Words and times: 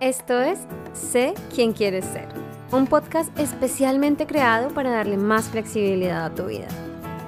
Esto 0.00 0.40
es 0.40 0.60
Sé 0.92 1.34
quién 1.52 1.72
quieres 1.72 2.04
ser, 2.04 2.28
un 2.70 2.86
podcast 2.86 3.36
especialmente 3.36 4.26
creado 4.26 4.68
para 4.68 4.90
darle 4.90 5.16
más 5.16 5.48
flexibilidad 5.48 6.24
a 6.24 6.34
tu 6.34 6.46
vida. 6.46 6.68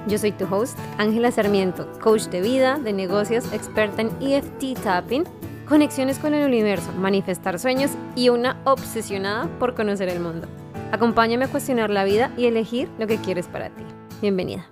Yo 0.07 0.17
soy 0.17 0.31
tu 0.31 0.45
host, 0.45 0.79
Ángela 0.97 1.31
Sarmiento, 1.31 1.91
coach 2.01 2.27
de 2.27 2.41
vida, 2.41 2.79
de 2.79 2.93
negocios, 2.93 3.51
experta 3.51 4.03
en 4.03 4.11
EFT 4.21 4.81
tapping, 4.81 5.25
conexiones 5.67 6.17
con 6.17 6.33
el 6.33 6.45
universo, 6.45 6.93
manifestar 6.93 7.59
sueños 7.59 7.91
y 8.15 8.29
una 8.29 8.57
obsesionada 8.63 9.49
por 9.59 9.75
conocer 9.75 10.07
el 10.07 10.21
mundo. 10.21 10.47
Acompáñame 10.93 11.45
a 11.45 11.51
cuestionar 11.51 11.89
la 11.89 12.05
vida 12.05 12.31
y 12.37 12.45
elegir 12.45 12.89
lo 12.97 13.05
que 13.05 13.17
quieres 13.17 13.47
para 13.47 13.69
ti. 13.69 13.83
Bienvenida. 14.21 14.65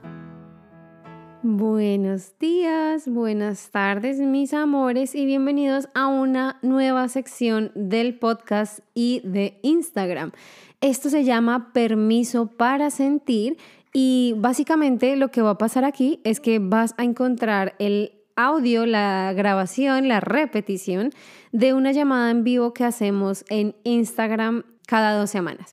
Buenos 1.42 2.38
días, 2.38 3.08
buenas 3.08 3.72
tardes 3.72 4.20
mis 4.20 4.54
amores 4.54 5.16
y 5.16 5.26
bienvenidos 5.26 5.88
a 5.96 6.08
una 6.08 6.60
nueva 6.62 7.08
sección 7.08 7.72
del 7.76 8.20
podcast 8.20 8.80
y 8.94 9.22
de 9.24 9.58
Instagram. 9.64 10.34
Esto 10.82 11.10
se 11.10 11.24
llama 11.24 11.72
Permiso 11.72 12.48
para 12.48 12.90
Sentir 12.90 13.58
y 13.94 14.34
básicamente 14.36 15.16
lo 15.16 15.32
que 15.32 15.42
va 15.42 15.52
a 15.52 15.58
pasar 15.58 15.86
aquí 15.86 16.20
es 16.26 16.42
que 16.42 16.60
vas 16.60 16.94
a 16.98 17.06
encontrar 17.06 17.74
el 17.80 18.12
audio, 18.36 18.86
la 18.86 19.32
grabación, 19.32 20.10
la 20.10 20.20
repetición 20.20 21.12
de 21.54 21.74
una 21.74 21.94
llamada 21.94 22.32
en 22.32 22.44
vivo 22.44 22.74
que 22.74 22.84
hacemos 22.84 23.46
en 23.48 23.78
Instagram 23.86 24.64
cada 24.88 25.18
dos 25.18 25.30
semanas. 25.30 25.72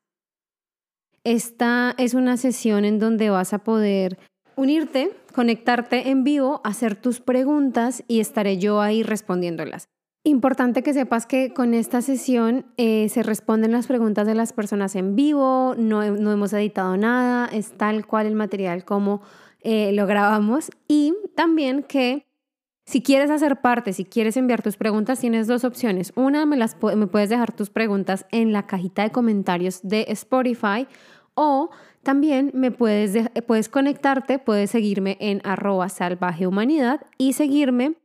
Esta 1.25 1.93
es 1.99 2.15
una 2.15 2.37
sesión 2.37 2.85
en 2.85 3.01
donde 3.01 3.31
vas 3.31 3.53
a 3.53 3.65
poder 3.65 4.17
unirte, 4.55 5.11
conectarte 5.37 6.09
en 6.09 6.25
vivo, 6.25 6.63
hacer 6.65 6.97
tus 6.97 7.21
preguntas 7.21 8.03
y 8.09 8.21
estaré 8.21 8.57
yo 8.57 8.81
ahí 8.81 9.03
respondiéndolas. 9.03 9.91
Importante 10.25 10.83
que 10.83 10.95
sepas 10.95 11.27
que 11.27 11.53
con 11.53 11.75
esta 11.75 12.01
sesión 12.01 12.65
eh, 12.79 13.11
se 13.11 13.23
responden 13.23 13.71
las 13.71 13.87
preguntas 13.87 14.27
de 14.27 14.35
las 14.35 14.55
personas 14.55 14.97
en 14.97 15.15
vivo, 15.15 15.75
no, 15.77 16.03
hemos 16.03 16.55
editado 16.55 16.97
nada, 16.97 17.51
es 17.53 17.73
tal 17.73 18.07
cual 18.07 18.25
el 18.25 18.35
material 18.35 18.87
como 18.87 19.21
eh, 19.61 19.93
lo 19.93 20.07
grabamos 20.07 20.71
y 20.89 21.13
también 21.35 21.83
que 21.83 22.25
si 22.87 23.03
quieres 23.03 23.31
hacer 23.31 23.61
parte, 23.61 23.93
si 23.93 24.07
quieres 24.07 24.39
enviar 24.39 24.63
tus 24.63 24.79
preguntas, 24.79 25.21
tienes 25.21 25.47
dos 25.47 25.65
opciones. 25.65 26.15
Una, 26.17 26.47
me, 26.47 26.57
me 26.57 27.07
puedes 27.09 27.29
dejar 27.29 27.53
tus 27.53 27.69
preguntas 27.69 28.25
en 28.31 28.55
la 28.55 28.67
cajita 28.67 29.03
de 29.03 29.11
comentarios 29.11 29.81
de 29.83 30.07
Spotify 30.09 30.89
o 31.35 31.69
también 32.07 32.53
me 32.55 32.71
puedes, 32.71 33.29
puedes 33.49 33.69
conectarte, 33.69 34.39
puedes 34.39 34.71
seguirme 34.71 35.17
en 35.19 35.41
arroba 35.43 35.89
salvaje 35.89 36.47
humanidad 36.47 37.01
y 37.19 37.33
seguirme 37.33 37.97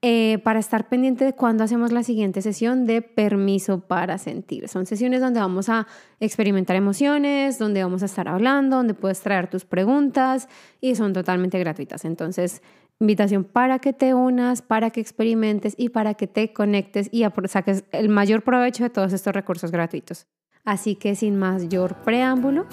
eh, 0.00 0.38
para 0.44 0.60
estar 0.60 0.88
pendiente 0.88 1.24
de 1.24 1.32
cuándo 1.32 1.64
hacemos 1.64 1.90
la 1.90 2.04
siguiente 2.04 2.40
sesión 2.40 2.86
de 2.86 3.02
permiso 3.02 3.80
para 3.80 4.16
sentir. 4.18 4.68
Son 4.68 4.86
sesiones 4.86 5.20
donde 5.20 5.40
vamos 5.40 5.68
a 5.68 5.88
experimentar 6.20 6.76
emociones, 6.76 7.58
donde 7.58 7.82
vamos 7.82 8.04
a 8.04 8.06
estar 8.06 8.28
hablando, 8.28 8.76
donde 8.76 8.94
puedes 8.94 9.20
traer 9.22 9.50
tus 9.50 9.64
preguntas 9.64 10.48
y 10.80 10.94
son 10.94 11.12
totalmente 11.12 11.58
gratuitas. 11.58 12.04
Entonces, 12.04 12.62
invitación 13.00 13.42
para 13.42 13.80
que 13.80 13.92
te 13.92 14.14
unas, 14.14 14.62
para 14.62 14.90
que 14.90 15.00
experimentes 15.00 15.74
y 15.76 15.88
para 15.88 16.14
que 16.14 16.28
te 16.28 16.52
conectes 16.52 17.08
y 17.10 17.24
saques 17.46 17.82
el 17.90 18.08
mayor 18.08 18.44
provecho 18.44 18.84
de 18.84 18.90
todos 18.90 19.12
estos 19.12 19.34
recursos 19.34 19.72
gratuitos. 19.72 20.28
Así 20.64 20.94
que 20.94 21.16
sin 21.16 21.36
mayor 21.36 21.96
preámbulo, 22.04 22.66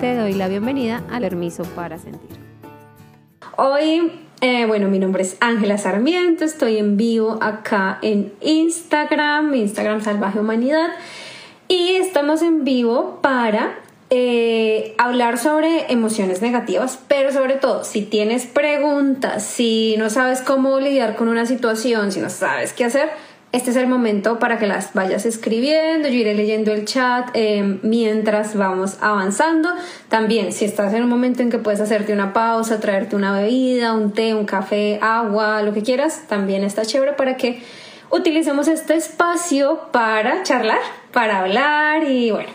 te 0.00 0.14
doy 0.14 0.32
la 0.34 0.46
bienvenida 0.46 1.02
al 1.10 1.22
Permiso 1.22 1.64
para 1.74 1.98
Sentir. 1.98 2.30
Hoy, 3.56 4.12
eh, 4.40 4.64
bueno, 4.66 4.88
mi 4.88 5.00
nombre 5.00 5.24
es 5.24 5.36
Ángela 5.40 5.76
Sarmiento, 5.76 6.44
estoy 6.44 6.76
en 6.76 6.96
vivo 6.96 7.38
acá 7.40 7.98
en 8.02 8.32
Instagram, 8.40 9.54
Instagram 9.54 10.00
Salvaje 10.00 10.38
Humanidad, 10.38 10.90
y 11.66 11.96
estamos 11.96 12.42
en 12.42 12.62
vivo 12.62 13.18
para 13.22 13.80
eh, 14.10 14.94
hablar 14.98 15.36
sobre 15.36 15.92
emociones 15.92 16.42
negativas, 16.42 17.00
pero 17.08 17.32
sobre 17.32 17.54
todo, 17.54 17.82
si 17.82 18.02
tienes 18.02 18.46
preguntas, 18.46 19.42
si 19.44 19.96
no 19.98 20.10
sabes 20.10 20.42
cómo 20.42 20.78
lidiar 20.78 21.16
con 21.16 21.26
una 21.26 21.44
situación, 21.44 22.12
si 22.12 22.20
no 22.20 22.30
sabes 22.30 22.72
qué 22.72 22.84
hacer, 22.84 23.10
este 23.50 23.70
es 23.70 23.76
el 23.76 23.86
momento 23.86 24.38
para 24.38 24.58
que 24.58 24.66
las 24.66 24.92
vayas 24.92 25.24
escribiendo, 25.24 26.08
yo 26.08 26.14
iré 26.14 26.34
leyendo 26.34 26.70
el 26.70 26.84
chat 26.84 27.30
eh, 27.32 27.78
mientras 27.82 28.54
vamos 28.54 28.98
avanzando. 29.00 29.70
También, 30.10 30.52
si 30.52 30.66
estás 30.66 30.92
en 30.92 31.04
un 31.04 31.08
momento 31.08 31.42
en 31.42 31.48
que 31.48 31.58
puedes 31.58 31.80
hacerte 31.80 32.12
una 32.12 32.34
pausa, 32.34 32.78
traerte 32.78 33.16
una 33.16 33.32
bebida, 33.32 33.94
un 33.94 34.12
té, 34.12 34.34
un 34.34 34.44
café, 34.44 34.98
agua, 35.00 35.62
lo 35.62 35.72
que 35.72 35.82
quieras, 35.82 36.24
también 36.28 36.62
está 36.62 36.84
chévere 36.84 37.14
para 37.14 37.38
que 37.38 37.62
utilicemos 38.10 38.68
este 38.68 38.96
espacio 38.96 39.80
para 39.92 40.42
charlar, 40.42 40.80
para 41.12 41.38
hablar 41.38 42.04
y 42.04 42.30
bueno. 42.30 42.50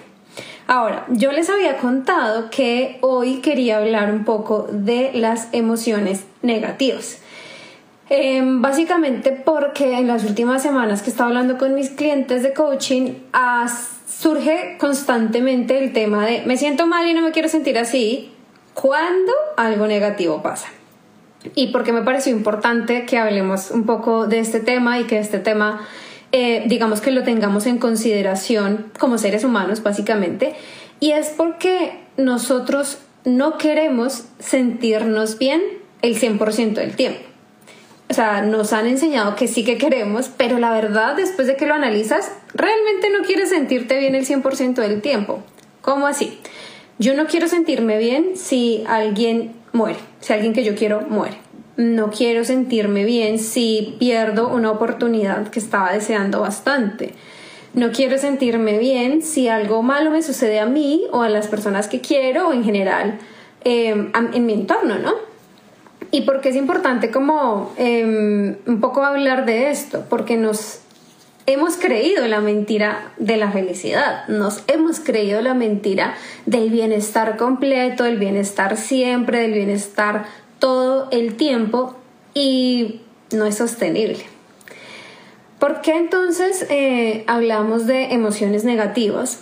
Ahora, 0.68 1.06
yo 1.10 1.32
les 1.32 1.50
había 1.50 1.78
contado 1.78 2.50
que 2.50 3.00
hoy 3.02 3.42
quería 3.42 3.78
hablar 3.78 4.12
un 4.12 4.26
poco 4.26 4.68
de 4.72 5.12
las 5.14 5.50
emociones 5.54 6.26
negativas. 6.42 7.23
Em, 8.10 8.62
básicamente 8.62 9.32
porque 9.32 9.98
en 9.98 10.08
las 10.08 10.26
últimas 10.26 10.62
semanas 10.62 11.02
que 11.02 11.10
he 11.10 11.12
estado 11.12 11.30
hablando 11.30 11.58
con 11.58 11.74
mis 11.74 11.90
clientes 11.90 12.44
de 12.44 12.54
coaching, 12.54 13.14
surge 14.08 14.76
constantemente 14.78 15.82
el 15.82 15.94
tema 15.94 16.26
de 16.26 16.44
me 16.46 16.58
siento 16.58 16.86
mal 16.86 17.08
y 17.08 17.14
no 17.14 17.22
me 17.22 17.32
quiero 17.32 17.48
sentir 17.48 17.78
así 17.78 18.32
cuando 18.74 19.32
algo 19.58 19.88
negativo 19.88 20.42
pasa. 20.42 20.68
Y 21.56 21.68
porque 21.68 21.92
me 21.92 22.04
pareció 22.04 22.32
importante 22.32 23.06
que 23.06 23.18
hablemos 23.18 23.72
un 23.72 23.86
poco 23.86 24.28
de 24.28 24.40
este 24.40 24.60
tema 24.60 25.00
y 25.00 25.06
que 25.06 25.20
este 25.20 25.40
tema, 25.40 25.82
eh, 26.32 26.64
digamos 26.68 27.02
que 27.02 27.12
lo 27.12 27.24
tengamos 27.24 27.66
en 27.66 27.78
consideración 27.80 28.92
como 28.98 29.18
seres 29.18 29.44
humanos, 29.44 29.84
básicamente. 29.84 30.56
Y 31.00 31.12
es 31.12 31.30
porque 31.30 32.00
nosotros 32.16 33.00
no 33.26 33.58
queremos 33.58 34.26
sentirnos 34.40 35.38
bien 35.38 35.62
el 36.02 36.18
100% 36.18 36.74
del 36.74 36.96
tiempo 36.96 37.33
o 38.14 38.16
sea, 38.16 38.44
nos 38.44 38.74
han 38.74 38.86
enseñado 38.86 39.36
que 39.36 39.48
sí 39.48 39.66
que 39.66 39.80
queremos, 39.80 40.30
pero 40.38 40.60
la 40.60 40.72
verdad, 40.72 41.16
después 41.16 41.48
de 41.48 41.56
que 41.56 41.66
lo 41.66 41.74
analizas, 41.74 42.32
realmente 42.54 43.10
no 43.10 43.26
quieres 43.26 43.50
sentirte 43.50 43.98
bien 43.98 44.14
el 44.14 44.24
100% 44.24 44.76
del 44.76 45.02
tiempo. 45.02 45.42
¿Cómo 45.82 46.06
así? 46.06 46.38
Yo 47.00 47.16
no 47.16 47.26
quiero 47.26 47.48
sentirme 47.48 47.98
bien 47.98 48.34
si 48.36 48.84
alguien 48.88 49.54
muere, 49.72 49.98
si 50.20 50.32
alguien 50.32 50.54
que 50.54 50.64
yo 50.64 50.76
quiero 50.76 51.02
muere. 51.10 51.38
No 51.76 52.12
quiero 52.12 52.46
sentirme 52.46 53.04
bien 53.04 53.40
si 53.40 53.96
pierdo 53.98 54.48
una 54.48 54.70
oportunidad 54.70 55.48
que 55.48 55.58
estaba 55.58 55.92
deseando 55.92 56.42
bastante. 56.42 57.16
No 57.74 57.92
quiero 57.92 58.20
sentirme 58.20 58.78
bien 58.78 59.24
si 59.24 59.48
algo 59.48 59.82
malo 59.82 60.12
me 60.12 60.22
sucede 60.22 60.60
a 60.60 60.68
mí 60.68 61.06
o 61.12 61.24
a 61.24 61.30
las 61.30 61.48
personas 61.48 61.88
que 61.88 62.00
quiero 62.00 62.50
o 62.50 62.54
en 62.54 62.64
general 62.64 63.18
eh, 63.66 64.12
en 64.34 64.46
mi 64.46 64.54
entorno, 64.54 65.00
¿no? 65.00 65.33
¿Y 66.14 66.22
por 66.22 66.42
qué 66.42 66.50
es 66.50 66.56
importante 66.56 67.10
como 67.10 67.74
em, 67.76 68.58
un 68.68 68.80
poco 68.80 69.04
hablar 69.04 69.48
de 69.48 69.72
esto? 69.72 70.06
Porque 70.12 70.38
nos 70.38 70.82
hemos 71.48 71.76
creído 71.76 72.28
la 72.28 72.40
mentira 72.40 73.12
de 73.18 73.36
la 73.36 73.52
felicidad, 73.52 74.28
nos 74.28 74.62
hemos 74.68 75.00
creído 75.00 75.42
la 75.42 75.56
mentira 75.56 76.14
del 76.46 76.70
bienestar 76.70 77.36
completo, 77.36 78.04
del 78.04 78.20
bienestar 78.20 78.78
siempre, 78.78 79.40
del 79.40 79.54
bienestar 79.54 80.26
todo 80.60 81.08
el 81.10 81.34
tiempo 81.34 81.96
y 82.36 83.02
no 83.32 83.48
es 83.48 83.56
sostenible. 83.58 84.24
¿Por 85.58 85.82
qué 85.82 85.98
entonces 85.98 86.68
eh, 86.70 87.24
hablamos 87.26 87.88
de 87.88 88.14
emociones 88.14 88.66
negativas? 88.66 89.40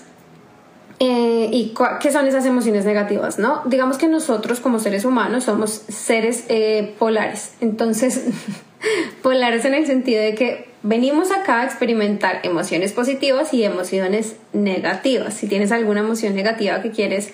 Eh, 1.04 1.50
¿Y 1.52 1.74
qué 2.00 2.12
son 2.12 2.28
esas 2.28 2.46
emociones 2.46 2.86
negativas? 2.86 3.40
¿no? 3.40 3.64
Digamos 3.66 3.98
que 3.98 4.08
nosotros 4.08 4.60
como 4.60 4.78
seres 4.78 5.04
humanos 5.04 5.46
somos 5.46 5.72
seres 5.72 6.46
eh, 6.48 6.94
polares. 7.00 7.54
Entonces, 7.60 8.26
polares 9.24 9.66
en 9.66 9.74
el 9.74 9.88
sentido 9.88 10.22
de 10.22 10.36
que 10.36 10.70
venimos 10.84 11.32
acá 11.32 11.62
a 11.62 11.66
experimentar 11.66 12.42
emociones 12.44 12.94
positivas 12.94 13.52
y 13.52 13.64
emociones 13.64 14.36
negativas. 14.54 15.34
Si 15.34 15.48
tienes 15.48 15.72
alguna 15.72 16.02
emoción 16.02 16.36
negativa 16.36 16.84
que 16.84 16.92
quieres, 16.92 17.32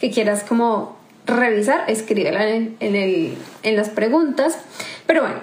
que 0.00 0.10
quieras 0.10 0.42
como 0.42 0.96
revisar, 1.26 1.84
escríbela 1.88 2.48
en, 2.48 2.76
en 2.80 3.76
las 3.76 3.90
preguntas. 3.90 4.56
Pero 5.06 5.20
bueno, 5.20 5.40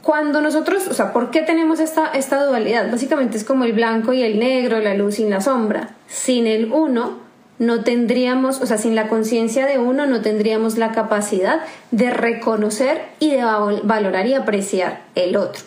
cuando 0.00 0.40
nosotros, 0.40 0.88
o 0.88 0.94
sea, 0.94 1.12
¿por 1.12 1.30
qué 1.30 1.42
tenemos 1.42 1.78
esta, 1.78 2.06
esta 2.06 2.42
dualidad? 2.44 2.90
Básicamente 2.90 3.36
es 3.36 3.44
como 3.44 3.64
el 3.64 3.74
blanco 3.74 4.14
y 4.14 4.22
el 4.22 4.38
negro, 4.38 4.80
la 4.80 4.94
luz 4.94 5.18
y 5.18 5.28
la 5.28 5.42
sombra. 5.42 5.90
Sin 6.12 6.46
el 6.46 6.70
uno 6.70 7.18
no 7.58 7.84
tendríamos, 7.84 8.60
o 8.60 8.66
sea, 8.66 8.76
sin 8.76 8.94
la 8.94 9.08
conciencia 9.08 9.66
de 9.66 9.78
uno 9.78 10.06
no 10.06 10.20
tendríamos 10.20 10.76
la 10.76 10.92
capacidad 10.92 11.62
de 11.90 12.10
reconocer 12.10 13.02
y 13.18 13.30
de 13.30 13.42
valorar 13.84 14.26
y 14.26 14.34
apreciar 14.34 15.02
el 15.14 15.36
otro. 15.36 15.62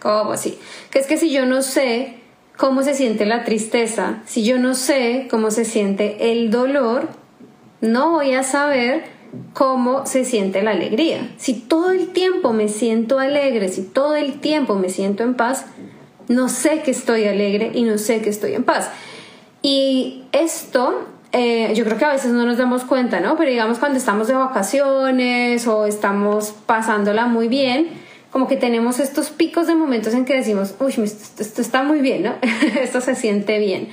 ¿Cómo 0.00 0.32
así? 0.32 0.58
Que 0.90 0.98
es 0.98 1.06
que 1.06 1.18
si 1.18 1.30
yo 1.30 1.46
no 1.46 1.62
sé 1.62 2.16
cómo 2.56 2.82
se 2.82 2.94
siente 2.94 3.26
la 3.26 3.44
tristeza, 3.44 4.22
si 4.26 4.44
yo 4.44 4.58
no 4.58 4.74
sé 4.74 5.28
cómo 5.30 5.50
se 5.50 5.64
siente 5.64 6.32
el 6.32 6.50
dolor, 6.50 7.08
no 7.80 8.10
voy 8.10 8.32
a 8.32 8.42
saber 8.42 9.04
cómo 9.52 10.06
se 10.06 10.24
siente 10.24 10.62
la 10.62 10.72
alegría. 10.72 11.30
Si 11.36 11.54
todo 11.54 11.90
el 11.90 12.08
tiempo 12.08 12.52
me 12.52 12.68
siento 12.68 13.18
alegre, 13.18 13.68
si 13.68 13.82
todo 13.82 14.16
el 14.16 14.40
tiempo 14.40 14.74
me 14.74 14.88
siento 14.88 15.22
en 15.22 15.34
paz, 15.34 15.66
no 16.28 16.48
sé 16.48 16.80
que 16.82 16.90
estoy 16.90 17.24
alegre 17.26 17.70
y 17.74 17.84
no 17.84 17.98
sé 17.98 18.20
que 18.20 18.30
estoy 18.30 18.54
en 18.54 18.64
paz. 18.64 18.90
Y 19.62 20.24
esto 20.32 21.06
eh, 21.32 21.72
yo 21.74 21.84
creo 21.84 21.96
que 21.96 22.04
a 22.04 22.10
veces 22.12 22.32
no 22.32 22.44
nos 22.44 22.58
damos 22.58 22.84
cuenta, 22.84 23.20
¿no? 23.20 23.36
Pero 23.36 23.50
digamos 23.50 23.78
cuando 23.78 23.98
estamos 23.98 24.26
de 24.26 24.34
vacaciones 24.34 25.66
o 25.66 25.86
estamos 25.86 26.52
pasándola 26.66 27.26
muy 27.26 27.48
bien, 27.48 27.88
como 28.30 28.48
que 28.48 28.56
tenemos 28.56 28.98
estos 28.98 29.30
picos 29.30 29.66
de 29.66 29.74
momentos 29.76 30.14
en 30.14 30.24
que 30.24 30.34
decimos, 30.34 30.74
uy, 30.80 30.94
esto, 30.98 31.62
está 31.62 31.82
muy 31.82 32.00
bien, 32.00 32.24
¿no? 32.24 32.34
esto 32.80 33.00
se 33.00 33.14
siente 33.14 33.58
bien. 33.58 33.88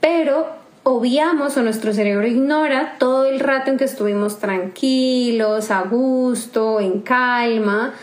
Pero 0.00 0.46
obviamos 0.82 1.56
o 1.56 1.62
nuestro 1.62 1.94
cerebro 1.94 2.26
ignora 2.26 2.96
todo 2.98 3.24
el 3.24 3.40
rato 3.40 3.70
en 3.70 3.78
que 3.78 3.84
estuvimos 3.84 4.38
tranquilos, 4.38 5.70
a 5.70 5.82
gusto, 5.82 6.78
en 6.80 7.00
calma, 7.00 7.94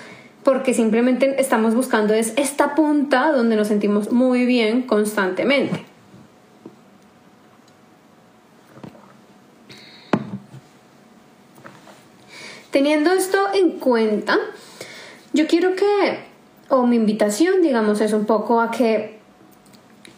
porque 0.43 0.73
simplemente 0.73 1.39
estamos 1.39 1.75
buscando 1.75 2.13
es 2.15 2.33
esta 2.37 2.73
punta 2.73 3.31
donde 3.31 3.55
nos 3.55 3.67
sentimos 3.67 4.11
muy 4.11 4.45
bien 4.45 4.81
constantemente. 4.81 5.92
Teniendo 12.73 13.11
esto 13.11 13.37
en 13.53 13.73
cuenta, 13.73 14.39
yo 15.31 15.45
quiero 15.45 15.75
que, 15.75 16.17
o 16.69 16.87
mi 16.87 16.95
invitación, 16.95 17.61
digamos, 17.61 18.01
es 18.01 18.13
un 18.13 18.25
poco 18.25 18.59
a 18.59 18.71
que 18.71 19.19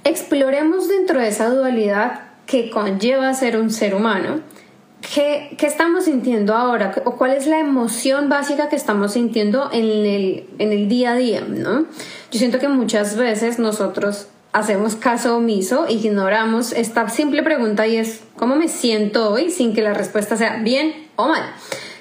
exploremos 0.06 0.88
dentro 0.88 1.19
de 1.19 1.28
esa 1.28 1.50
dualidad 1.50 2.22
que 2.46 2.69
conlleva 2.69 3.34
ser 3.34 3.57
un 3.57 3.72
ser 3.72 3.94
humano. 3.94 4.40
¿Qué, 5.02 5.54
¿Qué, 5.57 5.66
estamos 5.68 6.06
sintiendo 6.06 6.56
ahora? 6.56 6.96
¿O 7.04 7.18
cuál 7.18 7.31
es 7.31 7.46
la 7.46 7.60
emoción 7.60 8.30
básica 8.30 8.69
que 8.69 8.78
estamos 8.78 9.12
sintiendo 9.12 9.69
en 9.74 9.84
el, 9.84 10.48
en 10.58 10.72
el 10.72 10.88
día 10.88 11.12
a 11.12 11.16
día? 11.18 11.42
¿no? 11.46 11.81
Yo 12.31 12.40
siento 12.40 12.60
que 12.60 12.69
muchas 12.69 13.18
veces 13.18 13.60
nosotros 13.60 14.30
hacemos 14.54 14.96
caso 14.96 15.36
omiso, 15.36 15.88
ignoramos 15.90 16.72
esta 16.72 17.10
simple 17.10 17.44
pregunta 17.44 17.86
y 17.86 17.98
es 17.98 18.22
¿cómo 18.38 18.56
me 18.56 18.69
siento 18.69 19.31
hoy? 19.31 19.51
sin 19.51 19.74
que 19.74 19.81
la 19.81 19.94
respuesta 19.94 20.38
sea 20.38 20.62
bien 20.63 21.10
o 21.18 21.28
mal 21.28 21.44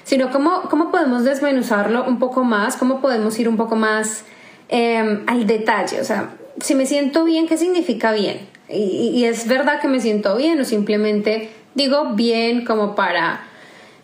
sino 0.05 0.31
cómo, 0.31 0.61
cómo 0.69 0.91
podemos 0.91 1.23
desmenuzarlo 1.23 2.05
un 2.05 2.19
poco 2.19 2.43
más, 2.43 2.77
cómo 2.77 3.01
podemos 3.01 3.37
ir 3.39 3.49
un 3.49 3.57
poco 3.57 3.75
más 3.75 4.23
em, 4.69 5.23
al 5.27 5.47
detalle. 5.47 5.99
O 5.99 6.03
sea, 6.03 6.29
si 6.61 6.75
me 6.75 6.85
siento 6.85 7.25
bien, 7.25 7.47
¿qué 7.47 7.57
significa 7.57 8.13
bien? 8.13 8.47
Y, 8.69 9.25
es 9.25 9.47
verdad 9.47 9.81
que 9.81 9.87
me 9.87 9.99
siento 9.99 10.37
bien 10.37 10.59
o 10.59 10.65
simplemente 10.65 11.51
digo 11.73 12.13
bien 12.13 12.65
como 12.65 12.95
para 12.95 13.43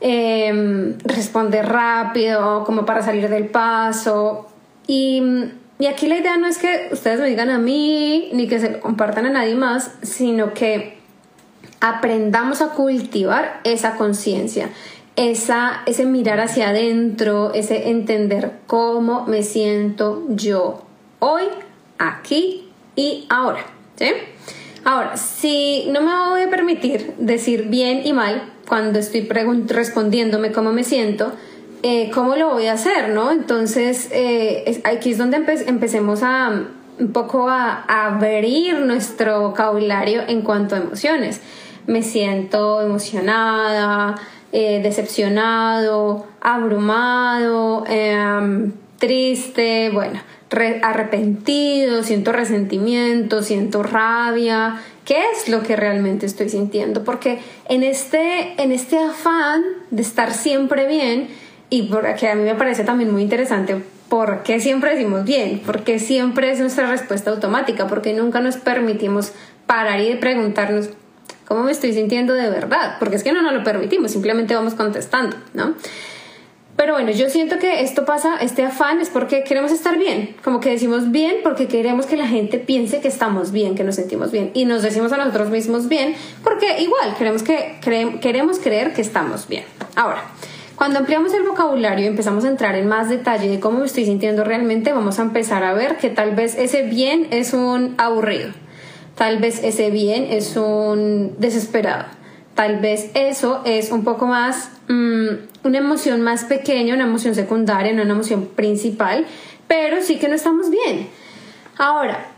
em, 0.02 0.98
responder 1.04 1.68
rápido, 1.68 2.64
como 2.66 2.84
para 2.84 3.04
salir 3.04 3.30
del 3.30 3.48
paso. 3.48 4.48
Y, 4.88 5.22
y 5.78 5.86
aquí 5.86 6.08
la 6.08 6.18
idea 6.18 6.36
no 6.38 6.48
es 6.48 6.58
que 6.58 6.90
ustedes 6.92 7.20
me 7.20 7.28
digan 7.28 7.52
a 7.52 7.60
mí 7.60 8.32
ni 8.34 8.48
que 8.48 8.60
se 8.60 8.80
compartan 8.80 9.28
a 9.28 9.30
nadie 9.30 9.54
más, 9.54 9.92
sino 10.02 10.54
que 10.54 10.98
aprendamos 11.80 12.62
a 12.62 12.70
cultivar 12.70 13.60
esa 13.64 13.96
conciencia 13.96 14.70
esa, 15.16 15.82
ese 15.86 16.06
mirar 16.06 16.40
hacia 16.40 16.70
adentro, 16.70 17.54
ese 17.54 17.90
entender 17.90 18.52
cómo 18.68 19.26
me 19.28 19.44
siento 19.44 20.24
yo 20.30 20.84
hoy, 21.20 21.44
aquí 21.98 22.70
y 22.96 23.26
ahora. 23.30 23.66
¿sí? 23.96 24.12
Ahora, 24.84 25.18
si 25.18 25.88
no 25.92 26.02
me 26.02 26.30
voy 26.30 26.42
a 26.42 26.50
permitir 26.50 27.14
decir 27.18 27.68
bien 27.68 28.02
y 28.06 28.14
mal 28.14 28.52
cuando 28.68 29.00
estoy 29.00 29.28
respondiéndome 29.68 30.52
cómo 30.52 30.72
me 30.72 30.84
siento, 30.84 31.32
eh, 31.84 32.10
¿cómo 32.14 32.36
lo 32.36 32.50
voy 32.50 32.68
a 32.68 32.74
hacer? 32.74 33.10
¿no? 33.10 33.32
Entonces, 33.32 34.10
eh, 34.12 34.82
aquí 34.84 35.12
es 35.12 35.18
donde 35.18 35.38
empecemos 35.38 36.24
a 36.24 36.68
un 37.00 37.14
poco 37.14 37.50
a 37.50 37.84
abrir 37.88 38.80
nuestro 38.80 39.42
vocabulario 39.42 40.22
en 40.28 40.42
cuanto 40.42 40.76
a 40.76 40.80
emociones. 40.80 41.42
Me 41.88 42.04
siento 42.04 42.82
emocionada, 42.82 44.18
eh, 44.52 44.82
decepcionado, 44.84 46.26
abrumado, 46.42 47.84
em, 47.88 48.74
triste, 48.98 49.90
bueno, 49.92 50.20
arrepentido, 50.84 52.04
siento 52.04 52.32
resentimiento, 52.32 53.42
siento 53.42 53.84
rabia. 53.84 54.82
¿Qué 55.06 55.18
es 55.34 55.50
lo 55.50 55.64
que 55.64 55.76
realmente 55.76 56.26
estoy 56.26 56.50
sintiendo? 56.50 57.04
Porque 57.04 57.40
en 57.70 57.84
este, 57.84 58.62
en 58.62 58.72
este 58.72 58.98
afán 58.98 59.64
de 59.90 60.02
estar 60.02 60.34
siempre 60.34 60.88
bien, 60.88 61.30
y 61.70 61.84
porque 61.84 62.28
a 62.28 62.36
mí 62.36 62.44
me 62.44 62.56
parece 62.56 62.84
también 62.84 63.12
muy 63.12 63.22
interesante, 63.22 63.82
¿por 64.10 64.44
qué 64.44 64.60
siempre 64.60 64.92
decimos 64.92 65.24
bien? 65.24 65.62
Porque 65.66 66.00
siempre 66.00 66.52
es 66.52 66.60
nuestra 66.60 66.90
respuesta 66.92 67.32
automática, 67.32 67.88
porque 67.88 68.14
nunca 68.14 68.42
nos 68.42 68.58
permitimos 68.58 69.32
parar 69.66 70.02
y 70.02 70.14
preguntarnos 70.16 70.90
cómo 71.46 71.64
me 71.64 71.72
estoy 71.72 71.94
sintiendo 71.94 72.34
de 72.34 72.50
verdad, 72.50 72.98
porque 73.00 73.16
es 73.16 73.24
que 73.24 73.32
no 73.32 73.42
nos 73.42 73.54
lo 73.54 73.64
permitimos, 73.64 74.12
simplemente 74.12 74.56
vamos 74.56 74.74
contestando, 74.74 75.36
¿no? 75.54 75.76
Pero 76.82 76.94
bueno, 76.94 77.12
yo 77.12 77.30
siento 77.30 77.60
que 77.60 77.82
esto 77.82 78.06
pasa, 78.06 78.38
este 78.42 78.64
afán 78.64 79.02
es 79.02 79.10
porque 79.10 79.44
queremos 79.44 79.72
estar 79.72 80.00
bien, 80.00 80.36
como 80.44 80.60
que 80.60 80.70
decimos 80.72 81.12
bien 81.12 81.36
porque 81.44 81.68
queremos 81.68 82.08
que 82.08 82.18
la 82.18 82.28
gente 82.28 82.58
piense 82.58 83.02
que 83.02 83.08
estamos 83.08 83.52
bien, 83.52 83.76
que 83.76 83.84
nos 83.84 83.96
sentimos 83.96 84.32
bien, 84.32 84.50
y 84.54 84.66
nos 84.66 84.82
decimos 84.82 85.12
a 85.12 85.18
nosotros 85.18 85.50
mismos 85.50 85.88
bien 85.88 86.16
porque 86.44 86.82
igual 86.82 87.16
queremos, 87.18 87.44
que, 87.44 87.80
queremos 88.20 88.58
creer 88.58 88.94
que 88.94 89.02
estamos 89.02 89.48
bien. 89.48 89.64
Ahora, 89.96 90.24
cuando 90.76 90.98
ampliamos 90.98 91.34
el 91.36 91.44
vocabulario 91.44 92.06
y 92.06 92.08
empezamos 92.08 92.46
a 92.46 92.48
entrar 92.48 92.76
en 92.76 92.88
más 92.88 93.10
detalle 93.10 93.48
de 93.48 93.60
cómo 93.60 93.78
me 93.78 93.86
estoy 93.86 94.06
sintiendo 94.06 94.44
realmente, 94.44 94.92
vamos 94.92 95.20
a 95.20 95.22
empezar 95.22 95.64
a 95.64 95.74
ver 95.74 95.98
que 95.98 96.10
tal 96.10 96.34
vez 96.34 96.58
ese 96.58 96.82
bien 96.82 97.28
es 97.30 97.54
un 97.54 97.94
aburrido 98.00 98.54
Tal 99.22 99.38
vez 99.38 99.64
ese 99.64 99.92
bien 99.92 100.26
es 100.32 100.58
un 100.58 101.36
desesperado. 101.38 102.06
Tal 102.56 102.80
vez 102.80 103.12
eso 103.14 103.62
es 103.66 103.92
un 103.92 104.04
poco 104.04 104.26
más 104.26 104.72
mm, 104.88 105.28
una 105.64 105.78
emoción 105.78 106.22
más 106.22 106.46
pequeña, 106.46 106.96
una 106.96 107.04
emoción 107.04 107.36
secundaria, 107.36 107.94
no 107.94 108.02
una 108.02 108.14
emoción 108.14 108.48
principal, 108.48 109.28
pero 109.68 110.02
sí 110.02 110.18
que 110.18 110.28
no 110.28 110.34
estamos 110.34 110.72
bien. 110.72 111.08
Ahora, 111.78 112.32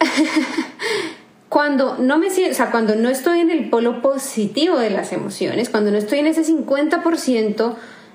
cuando 1.48 1.96
no 1.98 2.18
me 2.18 2.26
o 2.26 2.30
sea, 2.30 2.72
cuando 2.72 2.96
no 2.96 3.08
estoy 3.08 3.38
en 3.38 3.52
el 3.52 3.70
polo 3.70 4.02
positivo 4.02 4.78
de 4.78 4.90
las 4.90 5.12
emociones, 5.12 5.68
cuando 5.68 5.92
no 5.92 5.98
estoy 5.98 6.18
en 6.18 6.26
ese 6.26 6.42
50% 6.44 7.74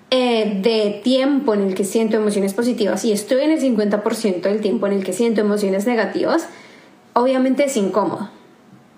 eh, 0.10 0.60
de 0.62 1.00
tiempo 1.01 1.54
en 1.54 1.62
el 1.62 1.75
que 1.75 1.86
siento 1.86 2.18
emociones 2.18 2.54
positivas 2.54 3.06
y 3.06 3.13
estoy 3.13 3.44
en 3.44 3.51
el 3.51 3.62
50% 3.62 4.42
del 4.42 4.60
tiempo 4.60 4.88
en 4.88 4.92
el 4.92 5.06
que 5.06 5.13
siento 5.13 5.39
emociones 5.39 5.88
negativas, 5.88 6.50
obviamente 7.13 7.66
es 7.66 7.78
incómodo. 7.78 8.30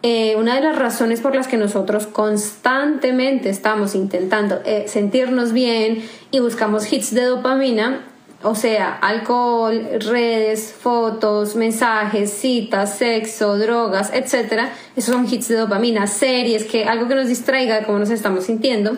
Eh, 0.06 0.36
una 0.36 0.56
de 0.56 0.62
las 0.62 0.78
razones 0.78 1.22
por 1.22 1.34
las 1.34 1.48
que 1.48 1.56
nosotros 1.56 2.08
constantemente 2.08 3.50
estamos 3.50 3.96
intentando 3.96 4.60
eh, 4.66 4.84
sentirnos 4.88 5.54
bien 5.54 6.04
y 6.30 6.40
buscamos 6.40 6.92
hits 6.92 7.14
de 7.14 7.24
dopamina, 7.24 8.04
o 8.44 8.54
sea, 8.54 8.98
alcohol, 8.98 9.88
redes, 10.02 10.74
fotos, 10.78 11.56
mensajes, 11.56 12.32
citas, 12.32 12.98
sexo, 12.98 13.58
drogas, 13.58 14.12
etc. 14.14 14.64
Esos 14.98 15.16
son 15.16 15.26
hits 15.26 15.48
de 15.48 15.56
dopamina, 15.56 16.06
series, 16.06 16.66
que 16.66 16.84
algo 16.84 17.08
que 17.08 17.16
nos 17.16 17.30
distraiga 17.30 17.80
de 17.80 17.86
cómo 17.86 18.00
nos 18.00 18.10
estamos 18.10 18.44
sintiendo. 18.44 18.98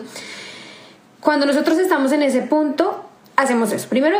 Cuando 1.20 1.46
nosotros 1.46 1.78
estamos 1.78 2.10
en 2.10 2.24
ese 2.24 2.42
punto, 2.42 3.05
hacemos 3.36 3.72
eso. 3.72 3.88
Primero, 3.88 4.18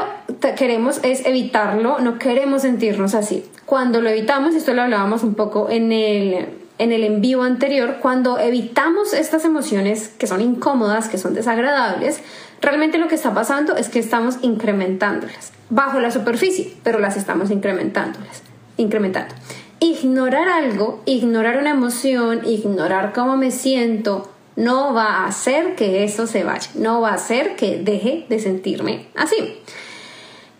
queremos 0.56 1.00
es 1.02 1.26
evitarlo, 1.26 1.98
no 1.98 2.18
queremos 2.18 2.62
sentirnos 2.62 3.14
así. 3.14 3.44
Cuando 3.64 4.00
lo 4.00 4.08
evitamos, 4.08 4.54
esto 4.54 4.74
lo 4.74 4.82
hablábamos 4.82 5.22
un 5.22 5.34
poco 5.34 5.68
en 5.70 5.90
el, 5.92 6.48
en 6.78 6.92
el 6.92 7.02
en 7.02 7.42
anterior, 7.42 7.96
cuando 8.00 8.38
evitamos 8.38 9.12
estas 9.12 9.44
emociones 9.44 10.08
que 10.18 10.26
son 10.26 10.40
incómodas, 10.40 11.08
que 11.08 11.18
son 11.18 11.34
desagradables, 11.34 12.20
realmente 12.60 12.98
lo 12.98 13.08
que 13.08 13.16
está 13.16 13.34
pasando 13.34 13.76
es 13.76 13.88
que 13.88 13.98
estamos 13.98 14.36
incrementándolas 14.42 15.52
bajo 15.68 16.00
la 16.00 16.10
superficie, 16.10 16.74
pero 16.82 16.98
las 16.98 17.16
estamos 17.16 17.50
incrementándolas, 17.50 18.42
incrementando. 18.76 19.34
Ignorar 19.80 20.48
algo, 20.48 21.02
ignorar 21.04 21.58
una 21.58 21.70
emoción, 21.70 22.42
ignorar 22.46 23.12
cómo 23.12 23.36
me 23.36 23.50
siento, 23.50 24.30
no 24.56 24.94
va 24.94 25.18
a 25.18 25.26
hacer 25.26 25.76
que 25.76 26.04
eso 26.04 26.26
se 26.26 26.42
vaya, 26.42 26.70
no 26.74 27.00
va 27.00 27.10
a 27.10 27.14
hacer 27.14 27.56
que 27.56 27.78
deje 27.78 28.24
de 28.28 28.38
sentirme 28.38 29.06
así. 29.14 29.58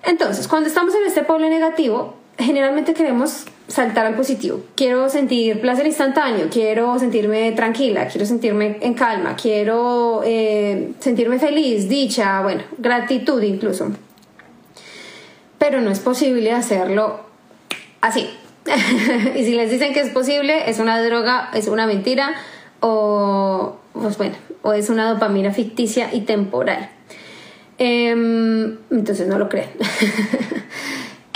Entonces, 0.03 0.47
cuando 0.47 0.69
estamos 0.69 0.95
en 0.95 1.07
este 1.07 1.25
polo 1.25 1.49
negativo, 1.49 2.15
generalmente 2.39 2.95
queremos 2.95 3.47
saltar 3.67 4.07
al 4.07 4.15
positivo. 4.15 4.61
Quiero 4.77 5.09
sentir 5.09 5.61
placer 5.61 5.87
instantáneo, 5.87 6.49
quiero 6.51 6.99
sentirme 6.99 7.51
tranquila, 7.53 8.07
quiero 8.07 8.27
sentirme 8.27 8.79
en 8.81 8.95
calma, 8.95 9.35
quiero 9.35 10.23
eh, 10.25 10.93
sentirme 11.01 11.39
feliz, 11.39 11.89
dicha, 11.89 12.43
bueno, 12.43 12.63
gratitud 12.79 13.43
incluso. 13.43 13.91
Pero 15.59 15.81
no 15.81 15.91
es 15.91 16.01
posible 16.01 16.53
hacerlo 16.53 17.21
así. 18.01 18.29
y 19.37 19.45
si 19.45 19.55
les 19.55 19.71
dicen 19.71 19.93
que 19.95 20.01
es 20.01 20.11
posible, 20.11 20.69
es 20.71 20.79
una 20.79 21.03
droga, 21.03 21.51
es 21.55 21.67
una 21.67 21.87
mentira 21.87 22.35
o 22.81 23.77
pues 23.93 24.19
bueno, 24.19 24.37
o 24.63 24.73
es 24.73 24.91
una 24.91 25.11
dopamina 25.11 25.53
ficticia 25.53 26.13
y 26.13 26.23
temporal. 26.23 26.91
Em, 27.79 28.79
entonces 28.91 29.27
no 29.29 29.39
lo 29.39 29.49
creen. 29.49 29.71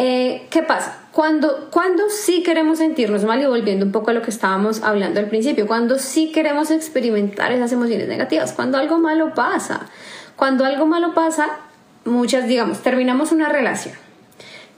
Eh, 0.02 0.46
¿Qué 0.48 0.62
pasa? 0.62 0.98
Cuando, 1.12 1.68
cuando 1.70 2.08
sí 2.08 2.42
queremos 2.42 2.78
sentirnos 2.78 3.24
mal 3.24 3.42
y 3.42 3.44
volviendo 3.44 3.84
un 3.84 3.92
poco 3.92 4.08
a 4.08 4.14
lo 4.14 4.22
que 4.22 4.30
estábamos 4.30 4.82
hablando 4.82 5.20
al 5.20 5.26
principio, 5.26 5.66
cuando 5.66 5.98
sí 5.98 6.32
queremos 6.32 6.70
experimentar 6.70 7.52
esas 7.52 7.70
emociones 7.72 8.08
negativas, 8.08 8.54
cuando 8.54 8.78
algo 8.78 8.98
malo 8.98 9.34
pasa, 9.34 9.90
cuando 10.36 10.64
algo 10.64 10.86
malo 10.86 11.12
pasa, 11.12 11.58
muchas, 12.06 12.48
digamos, 12.48 12.78
terminamos 12.78 13.30
una 13.30 13.50
relación. 13.50 13.94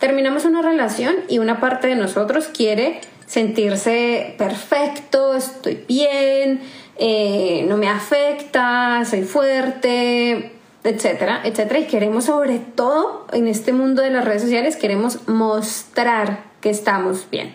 Terminamos 0.00 0.44
una 0.44 0.60
relación 0.60 1.14
y 1.28 1.38
una 1.38 1.60
parte 1.60 1.86
de 1.86 1.94
nosotros 1.94 2.48
quiere 2.48 3.00
sentirse 3.32 4.34
perfecto, 4.36 5.34
estoy 5.34 5.82
bien, 5.88 6.60
eh, 6.98 7.64
no 7.66 7.78
me 7.78 7.88
afecta, 7.88 9.06
soy 9.06 9.22
fuerte, 9.22 10.52
etcétera, 10.84 11.40
etcétera. 11.42 11.78
Y 11.80 11.86
queremos 11.86 12.26
sobre 12.26 12.58
todo 12.58 13.26
en 13.32 13.48
este 13.48 13.72
mundo 13.72 14.02
de 14.02 14.10
las 14.10 14.26
redes 14.26 14.42
sociales, 14.42 14.76
queremos 14.76 15.26
mostrar 15.28 16.44
que 16.60 16.68
estamos 16.68 17.26
bien. 17.30 17.54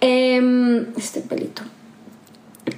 Em, 0.00 0.88
este 0.96 1.20
pelito. 1.20 1.62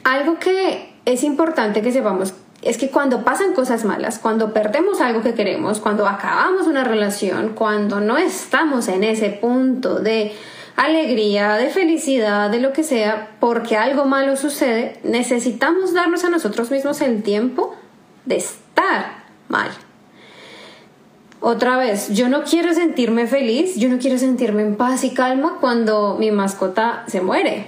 Algo 0.03 0.39
que 0.39 0.93
es 1.07 1.25
importante 1.25 1.81
que 1.81 1.91
sepamos 1.91 2.35
es 2.61 2.77
que 2.77 2.91
cuando 2.91 3.25
pasan 3.25 3.55
cosas 3.55 3.87
malas, 3.87 4.19
cuando 4.19 4.53
perdemos 4.53 5.01
algo 5.01 5.23
que 5.23 5.33
queremos, 5.33 5.81
cuando 5.81 6.07
acabamos 6.07 6.67
una 6.67 6.85
relación, 6.85 7.55
cuando 7.55 8.01
no 8.01 8.19
estamos 8.19 8.89
en 8.89 9.05
ese 9.05 9.31
punto 9.31 10.01
de 10.01 10.35
alegría, 10.77 11.55
de 11.55 11.69
felicidad, 11.71 12.51
de 12.51 12.61
lo 12.61 12.73
que 12.73 12.83
sea, 12.83 13.37
porque 13.41 13.77
algo 13.77 14.05
malo 14.05 14.37
sucede, 14.37 14.99
necesitamos 15.05 15.93
darnos 15.93 16.25
a 16.25 16.31
nosotros 16.31 16.71
mismos 16.71 17.01
el 17.01 17.23
tiempo 17.23 17.75
de 18.25 18.37
estar 18.37 19.25
mal. 19.49 19.71
Otra 21.41 21.77
vez, 21.77 22.09
yo 22.09 22.29
no 22.29 22.43
quiero 22.43 22.73
sentirme 22.73 23.27
feliz, 23.27 23.77
yo 23.77 23.89
no 23.89 23.99
quiero 23.99 24.19
sentirme 24.19 24.63
en 24.63 24.77
paz 24.77 25.05
y 25.05 25.11
calma 25.11 25.59
cuando 25.61 26.17
mi 26.19 26.31
mascota 26.31 27.05
se 27.07 27.21
muere 27.21 27.67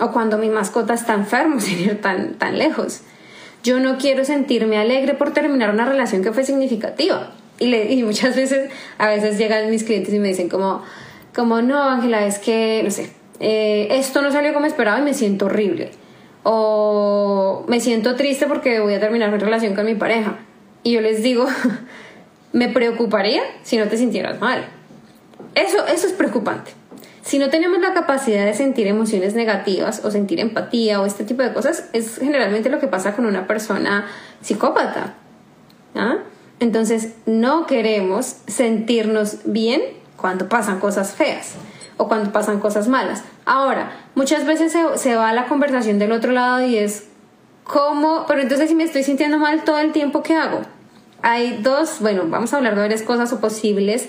o 0.00 0.10
cuando 0.10 0.38
mi 0.38 0.48
mascota 0.48 0.94
está 0.94 1.14
enfermo 1.14 1.60
sin 1.60 1.78
ir 1.78 2.00
tan, 2.00 2.34
tan 2.34 2.58
lejos. 2.58 3.02
Yo 3.62 3.78
no 3.78 3.96
quiero 3.96 4.24
sentirme 4.24 4.76
alegre 4.76 5.14
por 5.14 5.32
terminar 5.32 5.70
una 5.70 5.84
relación 5.84 6.22
que 6.24 6.32
fue 6.32 6.42
significativa. 6.42 7.32
Y, 7.60 7.66
le, 7.66 7.92
y 7.92 8.02
muchas 8.02 8.34
veces, 8.34 8.72
a 8.98 9.06
veces 9.06 9.38
llegan 9.38 9.70
mis 9.70 9.84
clientes 9.84 10.12
y 10.12 10.18
me 10.18 10.28
dicen 10.28 10.48
como, 10.48 10.82
como 11.34 11.62
no, 11.62 11.82
Ángela, 11.82 12.26
es 12.26 12.38
que, 12.38 12.82
no 12.84 12.90
sé, 12.90 13.10
eh, 13.40 13.88
esto 13.90 14.22
no 14.22 14.30
salió 14.30 14.52
como 14.52 14.66
esperaba 14.66 14.98
y 14.98 15.02
me 15.02 15.14
siento 15.14 15.46
horrible. 15.46 15.90
O 16.42 17.64
me 17.68 17.80
siento 17.80 18.16
triste 18.16 18.46
porque 18.46 18.80
voy 18.80 18.94
a 18.94 19.00
terminar 19.00 19.30
mi 19.30 19.38
relación 19.38 19.74
con 19.74 19.86
mi 19.86 19.94
pareja. 19.94 20.38
Y 20.82 20.92
yo 20.92 21.00
les 21.00 21.22
digo, 21.22 21.46
me 22.52 22.68
preocuparía 22.68 23.42
si 23.62 23.76
no 23.76 23.86
te 23.88 23.96
sintieras 23.96 24.40
mal. 24.40 24.66
Eso, 25.54 25.86
eso 25.86 26.06
es 26.06 26.12
preocupante. 26.12 26.72
Si 27.22 27.38
no 27.38 27.50
tenemos 27.50 27.80
la 27.80 27.94
capacidad 27.94 28.44
de 28.44 28.54
sentir 28.54 28.88
emociones 28.88 29.34
negativas 29.34 30.04
o 30.04 30.10
sentir 30.10 30.40
empatía 30.40 31.00
o 31.00 31.06
este 31.06 31.24
tipo 31.24 31.42
de 31.42 31.52
cosas, 31.52 31.88
es 31.92 32.18
generalmente 32.18 32.68
lo 32.68 32.80
que 32.80 32.88
pasa 32.88 33.14
con 33.14 33.26
una 33.26 33.46
persona 33.46 34.06
psicópata. 34.40 35.14
¿ah? 35.94 36.18
Entonces, 36.58 37.14
no 37.26 37.66
queremos 37.66 38.38
sentirnos 38.48 39.38
bien 39.44 39.82
cuando 40.22 40.48
pasan 40.48 40.80
cosas 40.80 41.12
feas 41.12 41.56
o 41.98 42.08
cuando 42.08 42.32
pasan 42.32 42.60
cosas 42.60 42.88
malas. 42.88 43.22
Ahora, 43.44 43.92
muchas 44.14 44.46
veces 44.46 44.72
se, 44.72 44.96
se 44.96 45.14
va 45.16 45.34
la 45.34 45.46
conversación 45.46 45.98
del 45.98 46.12
otro 46.12 46.32
lado 46.32 46.64
y 46.64 46.78
es, 46.78 47.08
¿cómo? 47.64 48.24
Pero 48.26 48.40
entonces 48.40 48.70
si 48.70 48.74
me 48.74 48.84
estoy 48.84 49.02
sintiendo 49.02 49.36
mal 49.36 49.64
todo 49.64 49.78
el 49.78 49.92
tiempo, 49.92 50.22
¿qué 50.22 50.34
hago? 50.34 50.62
Hay 51.20 51.58
dos, 51.62 51.98
bueno, 52.00 52.22
vamos 52.26 52.54
a 52.54 52.56
hablar 52.56 52.74
de 52.74 52.80
varias 52.80 53.02
cosas 53.02 53.32
o 53.32 53.40
posibles 53.40 54.08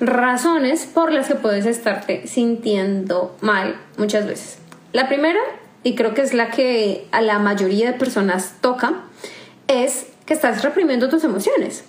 razones 0.00 0.86
por 0.86 1.12
las 1.12 1.28
que 1.28 1.34
puedes 1.34 1.66
estarte 1.66 2.26
sintiendo 2.26 3.36
mal 3.40 3.76
muchas 3.98 4.26
veces. 4.26 4.58
La 4.92 5.06
primera, 5.08 5.40
y 5.84 5.94
creo 5.94 6.14
que 6.14 6.22
es 6.22 6.34
la 6.34 6.50
que 6.50 7.06
a 7.12 7.20
la 7.20 7.38
mayoría 7.38 7.92
de 7.92 7.98
personas 7.98 8.54
toca, 8.60 8.94
es 9.68 10.06
que 10.26 10.34
estás 10.34 10.62
reprimiendo 10.62 11.08
tus 11.08 11.22
emociones. 11.22 11.84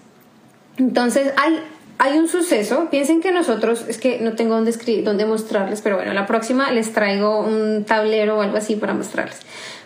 Entonces 0.78 1.34
hay, 1.38 1.62
hay 2.04 2.18
un 2.18 2.28
suceso, 2.28 2.88
piensen 2.90 3.22
que 3.22 3.32
nosotros, 3.32 3.86
es 3.88 4.00
que 4.00 4.18
no 4.22 4.34
tengo 4.34 4.56
dónde, 4.56 4.72
escribir, 4.72 5.04
dónde 5.04 5.24
mostrarles, 5.24 5.82
pero 5.82 5.98
bueno, 5.98 6.14
la 6.14 6.26
próxima 6.26 6.72
les 6.72 6.94
traigo 6.94 7.42
un 7.42 7.84
tablero 7.86 8.40
o 8.40 8.42
algo 8.42 8.58
así 8.58 8.76
para 8.76 8.96
mostrarles. 8.96 9.38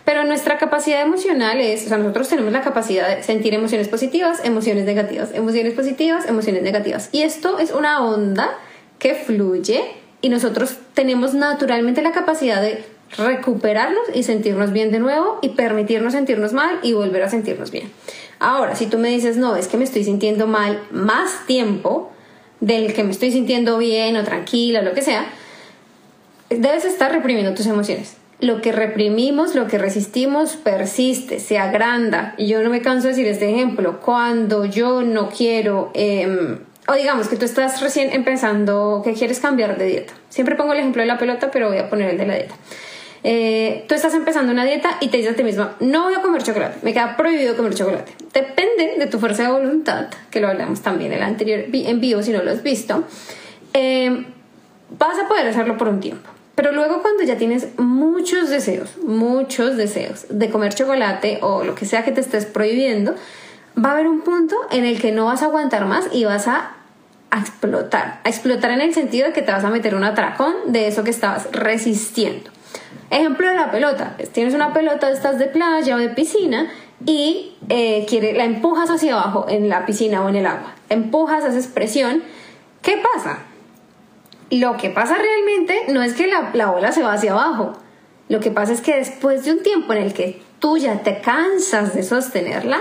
Pero 0.06 0.24
nuestra 0.24 0.56
capacidad 0.56 1.02
emocional 1.02 1.60
es, 1.60 1.84
o 1.84 1.88
sea, 1.88 1.98
nosotros 1.98 2.30
tenemos 2.30 2.52
la 2.52 2.62
capacidad 2.62 3.14
de 3.14 3.22
sentir 3.22 3.52
emociones 3.52 3.88
positivas, 3.88 4.40
emociones 4.44 4.86
negativas, 4.86 5.28
emociones 5.34 5.74
positivas, 5.74 6.26
emociones 6.26 6.62
negativas. 6.62 7.10
Y 7.12 7.20
esto 7.20 7.58
es 7.58 7.70
una 7.70 8.02
onda 8.02 8.48
que 8.98 9.14
fluye 9.14 9.84
y 10.22 10.30
nosotros 10.30 10.78
tenemos 10.94 11.34
naturalmente 11.34 12.00
la 12.00 12.12
capacidad 12.12 12.62
de 12.62 12.82
recuperarnos 13.18 14.04
y 14.14 14.22
sentirnos 14.22 14.72
bien 14.72 14.90
de 14.90 15.00
nuevo 15.00 15.38
y 15.42 15.50
permitirnos 15.50 16.14
sentirnos 16.14 16.54
mal 16.54 16.78
y 16.82 16.94
volver 16.94 17.22
a 17.24 17.28
sentirnos 17.28 17.70
bien. 17.70 17.90
Ahora, 18.38 18.76
si 18.76 18.86
tú 18.86 18.98
me 18.98 19.08
dices, 19.08 19.36
no, 19.36 19.56
es 19.56 19.68
que 19.68 19.76
me 19.76 19.84
estoy 19.84 20.04
sintiendo 20.04 20.46
mal 20.46 20.82
más 20.90 21.46
tiempo 21.46 22.12
del 22.60 22.92
que 22.92 23.04
me 23.04 23.10
estoy 23.10 23.30
sintiendo 23.32 23.78
bien 23.78 24.16
o 24.16 24.24
tranquila 24.24 24.80
o 24.80 24.82
lo 24.82 24.92
que 24.92 25.02
sea, 25.02 25.26
debes 26.50 26.84
estar 26.84 27.12
reprimiendo 27.12 27.54
tus 27.54 27.66
emociones 27.66 28.16
lo 28.40 28.60
que 28.60 28.72
reprimimos, 28.72 29.54
lo 29.54 29.66
que 29.66 29.78
resistimos, 29.78 30.56
persiste, 30.56 31.40
se 31.40 31.58
agranda. 31.58 32.34
Y 32.36 32.48
yo 32.48 32.62
no 32.62 32.70
me 32.70 32.82
canso 32.82 33.04
de 33.04 33.14
decir 33.14 33.26
este 33.28 33.50
ejemplo. 33.50 34.00
Cuando 34.00 34.64
yo 34.66 35.02
no 35.02 35.30
quiero, 35.30 35.90
em, 35.94 36.58
o 36.86 36.92
digamos 36.94 37.28
que 37.28 37.36
tú 37.36 37.44
estás 37.44 37.80
recién 37.80 38.12
empezando 38.12 39.00
que 39.04 39.14
quieres 39.14 39.40
cambiar 39.40 39.78
de 39.78 39.86
dieta. 39.86 40.12
Siempre 40.28 40.54
pongo 40.54 40.74
el 40.74 40.80
ejemplo 40.80 41.02
de 41.02 41.08
la 41.08 41.18
pelota, 41.18 41.50
pero 41.50 41.68
voy 41.68 41.78
a 41.78 41.88
poner 41.88 42.10
el 42.10 42.18
de 42.18 42.26
la 42.26 42.34
dieta. 42.34 42.54
Eh, 43.28 43.84
tú 43.88 43.96
estás 43.96 44.14
empezando 44.14 44.52
una 44.52 44.64
dieta 44.64 44.98
y 45.00 45.08
te 45.08 45.16
dices 45.16 45.32
a 45.32 45.36
ti 45.36 45.42
misma, 45.42 45.74
no 45.80 46.04
voy 46.04 46.14
a 46.14 46.22
comer 46.22 46.44
chocolate, 46.44 46.78
me 46.82 46.92
queda 46.92 47.16
prohibido 47.16 47.56
comer 47.56 47.74
chocolate. 47.74 48.12
Depende 48.32 48.94
de 48.98 49.06
tu 49.08 49.18
fuerza 49.18 49.42
de 49.42 49.48
voluntad, 49.50 50.06
que 50.30 50.40
lo 50.40 50.46
hablamos 50.46 50.80
también 50.80 51.10
en 51.10 51.18
el 51.18 51.24
anterior 51.24 51.64
en 51.72 52.00
vivo 52.00 52.22
si 52.22 52.30
no 52.30 52.42
lo 52.44 52.52
has 52.52 52.62
visto. 52.62 53.02
Em, 53.72 54.26
vas 54.96 55.18
a 55.18 55.26
poder 55.26 55.48
hacerlo 55.48 55.76
por 55.76 55.88
un 55.88 55.98
tiempo 55.98 56.30
pero 56.56 56.72
luego 56.72 57.02
cuando 57.02 57.22
ya 57.22 57.36
tienes 57.36 57.68
muchos 57.76 58.48
deseos, 58.48 58.96
muchos 58.96 59.76
deseos 59.76 60.24
de 60.30 60.48
comer 60.50 60.74
chocolate 60.74 61.38
o 61.42 61.62
lo 61.64 61.74
que 61.74 61.84
sea 61.84 62.02
que 62.02 62.12
te 62.12 62.22
estés 62.22 62.46
prohibiendo, 62.46 63.14
va 63.76 63.90
a 63.90 63.92
haber 63.92 64.08
un 64.08 64.22
punto 64.22 64.56
en 64.70 64.86
el 64.86 64.98
que 64.98 65.12
no 65.12 65.26
vas 65.26 65.42
a 65.42 65.46
aguantar 65.46 65.84
más 65.84 66.06
y 66.12 66.24
vas 66.24 66.48
a, 66.48 66.72
explotar. 67.36 68.20
A 68.24 68.28
explotar 68.30 68.70
en 68.70 68.80
el 68.80 68.94
sentido 68.94 69.26
de 69.26 69.34
que 69.34 69.42
te 69.42 69.52
vas 69.52 69.64
a 69.64 69.68
meter 69.68 69.94
un 69.94 70.04
atracón 70.04 70.54
de 70.68 70.88
eso 70.88 71.04
que 71.04 71.10
estabas 71.10 71.52
resistiendo. 71.52 72.50
Ejemplo 73.10 73.48
de 73.48 73.54
la 73.54 73.70
pelota. 73.70 74.16
Tienes 74.32 74.54
una 74.54 74.72
pelota, 74.72 75.10
estás 75.10 75.38
de 75.38 75.46
playa 75.46 75.96
o 75.96 75.98
de 75.98 76.08
piscina 76.08 76.70
y 77.04 77.56
eh, 77.68 78.06
la 78.36 78.44
empujas 78.44 78.90
hacia 78.90 79.14
abajo 79.14 79.46
en 79.48 79.68
la 79.68 79.86
piscina 79.86 80.24
o 80.24 80.28
en 80.28 80.36
el 80.36 80.46
agua. 80.46 80.74
Empujas, 80.88 81.44
haces 81.44 81.66
presión. 81.66 82.22
¿Qué 82.82 83.02
pasa? 83.14 83.40
Lo 84.50 84.76
que 84.76 84.90
pasa 84.90 85.16
realmente 85.16 85.92
no 85.92 86.02
es 86.02 86.14
que 86.14 86.26
la, 86.26 86.50
la 86.54 86.66
bola 86.70 86.92
se 86.92 87.02
va 87.02 87.12
hacia 87.14 87.32
abajo. 87.32 87.72
Lo 88.28 88.40
que 88.40 88.50
pasa 88.50 88.72
es 88.72 88.80
que 88.80 88.96
después 88.96 89.44
de 89.44 89.52
un 89.52 89.62
tiempo 89.62 89.92
en 89.92 90.02
el 90.02 90.12
que 90.12 90.42
tú 90.58 90.78
ya 90.78 91.02
te 91.02 91.20
cansas 91.20 91.94
de 91.94 92.02
sostenerla, 92.02 92.80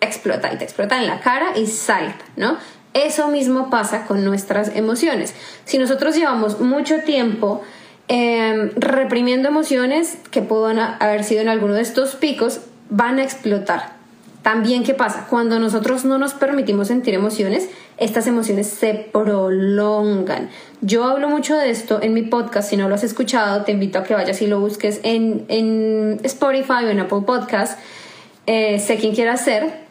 explota 0.00 0.52
y 0.52 0.58
te 0.58 0.64
explota 0.64 0.98
en 0.98 1.06
la 1.06 1.20
cara 1.20 1.56
y 1.56 1.66
salta, 1.66 2.24
¿no? 2.36 2.58
Eso 2.92 3.28
mismo 3.28 3.68
pasa 3.68 4.06
con 4.06 4.24
nuestras 4.24 4.74
emociones. 4.74 5.34
Si 5.64 5.76
nosotros 5.78 6.16
llevamos 6.16 6.60
mucho 6.60 7.00
tiempo 7.00 7.62
em, 8.08 8.70
reprimiendo 8.76 9.48
emociones 9.48 10.18
que 10.30 10.42
puedan 10.42 10.78
haber 10.78 11.24
sido 11.24 11.40
en 11.40 11.48
alguno 11.48 11.74
de 11.74 11.82
estos 11.82 12.14
picos, 12.14 12.60
van 12.90 13.18
a 13.18 13.24
explotar. 13.24 13.96
También, 14.42 14.84
¿qué 14.84 14.94
pasa? 14.94 15.26
Cuando 15.28 15.58
nosotros 15.58 16.04
no 16.04 16.18
nos 16.18 16.34
permitimos 16.34 16.86
sentir 16.86 17.14
emociones, 17.14 17.68
estas 17.98 18.28
emociones 18.28 18.68
se 18.68 18.94
prolongan. 18.94 20.50
Yo 20.82 21.02
hablo 21.02 21.28
mucho 21.28 21.56
de 21.56 21.70
esto 21.70 22.00
en 22.00 22.14
mi 22.14 22.22
podcast, 22.22 22.70
si 22.70 22.76
no 22.76 22.88
lo 22.88 22.94
has 22.94 23.02
escuchado, 23.02 23.64
te 23.64 23.72
invito 23.72 23.98
a 23.98 24.04
que 24.04 24.14
vayas 24.14 24.40
y 24.42 24.46
lo 24.46 24.60
busques 24.60 25.00
en, 25.02 25.46
en 25.48 26.20
Spotify 26.22 26.84
o 26.84 26.90
en 26.90 27.00
Apple 27.00 27.22
Podcast, 27.26 27.76
eh, 28.46 28.78
sé 28.78 28.98
quién 28.98 29.16
quiera 29.16 29.36
ser. 29.36 29.84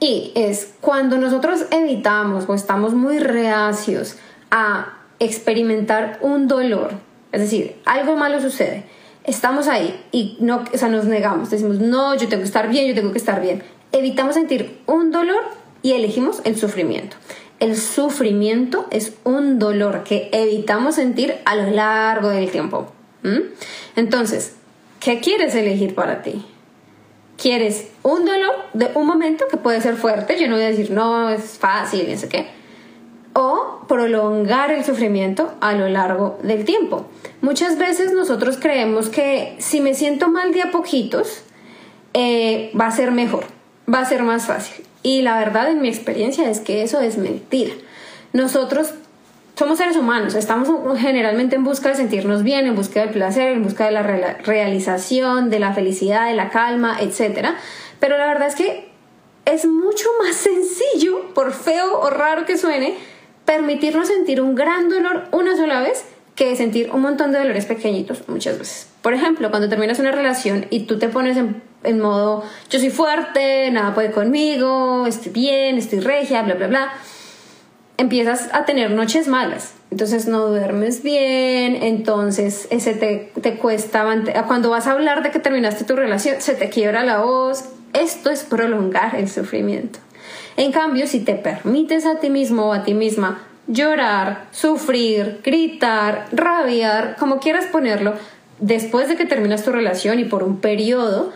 Y 0.00 0.32
es 0.34 0.74
cuando 0.82 1.16
nosotros 1.16 1.64
evitamos 1.70 2.44
o 2.48 2.54
estamos 2.54 2.92
muy 2.92 3.20
reacios 3.20 4.16
a 4.50 4.98
experimentar 5.18 6.18
un 6.20 6.48
dolor, 6.48 6.90
es 7.32 7.40
decir, 7.40 7.76
algo 7.84 8.16
malo 8.16 8.40
sucede, 8.40 8.84
estamos 9.24 9.68
ahí 9.68 10.04
y 10.12 10.36
no, 10.40 10.64
o 10.72 10.78
sea, 10.78 10.88
nos 10.88 11.06
negamos, 11.06 11.50
decimos, 11.50 11.78
no, 11.78 12.14
yo 12.14 12.28
tengo 12.28 12.42
que 12.42 12.46
estar 12.46 12.68
bien, 12.68 12.86
yo 12.86 12.94
tengo 12.94 13.12
que 13.12 13.18
estar 13.18 13.40
bien. 13.40 13.62
Evitamos 13.90 14.34
sentir 14.34 14.80
un 14.86 15.10
dolor 15.10 15.42
y 15.82 15.92
elegimos 15.92 16.40
el 16.44 16.56
sufrimiento. 16.56 17.16
El 17.58 17.76
sufrimiento 17.76 18.86
es 18.90 19.14
un 19.24 19.58
dolor 19.58 20.02
que 20.02 20.28
evitamos 20.32 20.96
sentir 20.96 21.36
a 21.44 21.54
lo 21.54 21.70
largo 21.70 22.28
del 22.28 22.50
tiempo. 22.50 22.92
Entonces, 23.94 24.56
¿qué 24.98 25.20
quieres 25.20 25.54
elegir 25.54 25.94
para 25.94 26.22
ti? 26.22 26.44
¿Quieres 27.36 27.88
un 28.02 28.24
dolor 28.24 28.52
de 28.72 28.90
un 28.94 29.06
momento 29.06 29.46
que 29.48 29.56
puede 29.56 29.80
ser 29.80 29.94
fuerte? 29.94 30.40
Yo 30.40 30.48
no 30.48 30.56
voy 30.56 30.64
a 30.64 30.68
decir, 30.68 30.90
no, 30.90 31.30
es 31.30 31.58
fácil, 31.58 32.10
no 32.10 32.16
sé 32.16 32.28
qué. 32.28 32.48
o 33.32 33.71
prolongar 33.88 34.70
el 34.70 34.84
sufrimiento 34.84 35.54
a 35.60 35.72
lo 35.72 35.88
largo 35.88 36.38
del 36.42 36.64
tiempo. 36.64 37.06
Muchas 37.40 37.78
veces 37.78 38.12
nosotros 38.12 38.58
creemos 38.60 39.08
que 39.08 39.56
si 39.58 39.80
me 39.80 39.94
siento 39.94 40.28
mal 40.28 40.52
de 40.52 40.62
a 40.62 40.70
poquitos, 40.70 41.42
eh, 42.14 42.70
va 42.78 42.86
a 42.86 42.92
ser 42.92 43.10
mejor, 43.10 43.44
va 43.92 44.00
a 44.00 44.04
ser 44.04 44.22
más 44.22 44.46
fácil. 44.46 44.84
Y 45.02 45.22
la 45.22 45.38
verdad 45.38 45.70
en 45.70 45.80
mi 45.80 45.88
experiencia 45.88 46.48
es 46.48 46.60
que 46.60 46.82
eso 46.82 47.00
es 47.00 47.18
mentira. 47.18 47.72
Nosotros 48.32 48.94
somos 49.56 49.78
seres 49.78 49.96
humanos, 49.96 50.34
estamos 50.34 50.98
generalmente 50.98 51.56
en 51.56 51.64
busca 51.64 51.90
de 51.90 51.96
sentirnos 51.96 52.42
bien, 52.42 52.66
en 52.66 52.74
busca 52.74 53.00
del 53.00 53.10
placer, 53.10 53.52
en 53.52 53.62
busca 53.62 53.84
de 53.84 53.92
la 53.92 54.02
realización, 54.02 55.50
de 55.50 55.58
la 55.58 55.74
felicidad, 55.74 56.28
de 56.28 56.34
la 56.34 56.50
calma, 56.50 56.98
etc. 57.00 57.48
Pero 58.00 58.16
la 58.16 58.26
verdad 58.26 58.48
es 58.48 58.54
que 58.54 58.90
es 59.44 59.66
mucho 59.66 60.06
más 60.22 60.36
sencillo, 60.36 61.34
por 61.34 61.52
feo 61.52 62.00
o 62.00 62.10
raro 62.10 62.44
que 62.46 62.56
suene, 62.56 62.96
permitirnos 63.44 64.08
sentir 64.08 64.40
un 64.40 64.54
gran 64.54 64.88
dolor 64.88 65.24
una 65.32 65.56
sola 65.56 65.80
vez 65.80 66.04
que 66.34 66.56
sentir 66.56 66.90
un 66.90 67.02
montón 67.02 67.32
de 67.32 67.38
dolores 67.38 67.66
pequeñitos 67.66 68.28
muchas 68.28 68.58
veces. 68.58 68.88
Por 69.02 69.14
ejemplo, 69.14 69.50
cuando 69.50 69.68
terminas 69.68 69.98
una 69.98 70.12
relación 70.12 70.66
y 70.70 70.80
tú 70.80 70.98
te 70.98 71.08
pones 71.08 71.36
en, 71.36 72.00
modo 72.00 72.44
yo 72.70 72.78
soy 72.78 72.90
fuerte, 72.90 73.70
nada 73.70 73.94
puede 73.94 74.12
conmigo, 74.12 75.06
estoy 75.06 75.32
bien, 75.32 75.76
estoy 75.76 76.00
regia, 76.00 76.42
bla, 76.42 76.54
bla, 76.54 76.68
bla, 76.68 76.92
empiezas 77.98 78.48
a 78.52 78.64
tener 78.64 78.92
noches 78.92 79.28
malas. 79.28 79.74
Entonces 79.90 80.26
no 80.26 80.46
duermes 80.46 81.02
bien, 81.02 81.76
entonces 81.82 82.66
ese 82.70 82.94
te, 82.94 83.32
te 83.40 83.58
cuesta, 83.58 84.06
cuando 84.46 84.70
vas 84.70 84.86
a 84.86 84.92
hablar 84.92 85.22
de 85.22 85.30
que 85.30 85.38
terminaste 85.38 85.84
tu 85.84 85.96
relación, 85.96 86.36
se 86.40 86.54
te 86.54 86.70
quiebra 86.70 87.04
la 87.04 87.18
voz. 87.18 87.64
Esto 87.92 88.30
es 88.30 88.42
prolongar 88.44 89.16
el 89.16 89.28
sufrimiento. 89.28 89.98
En 90.56 90.72
cambio, 90.72 91.06
si 91.06 91.20
te 91.20 91.34
permites 91.34 92.06
a 92.06 92.20
ti 92.20 92.30
mismo 92.30 92.66
o 92.66 92.72
a 92.72 92.84
ti 92.84 92.94
misma 92.94 93.42
llorar, 93.66 94.46
sufrir, 94.50 95.40
gritar, 95.42 96.26
rabiar, 96.32 97.16
como 97.18 97.38
quieras 97.38 97.66
ponerlo, 97.66 98.14
después 98.58 99.08
de 99.08 99.16
que 99.16 99.24
terminas 99.24 99.64
tu 99.64 99.72
relación 99.72 100.18
y 100.18 100.24
por 100.24 100.42
un 100.42 100.60
periodo, 100.60 101.32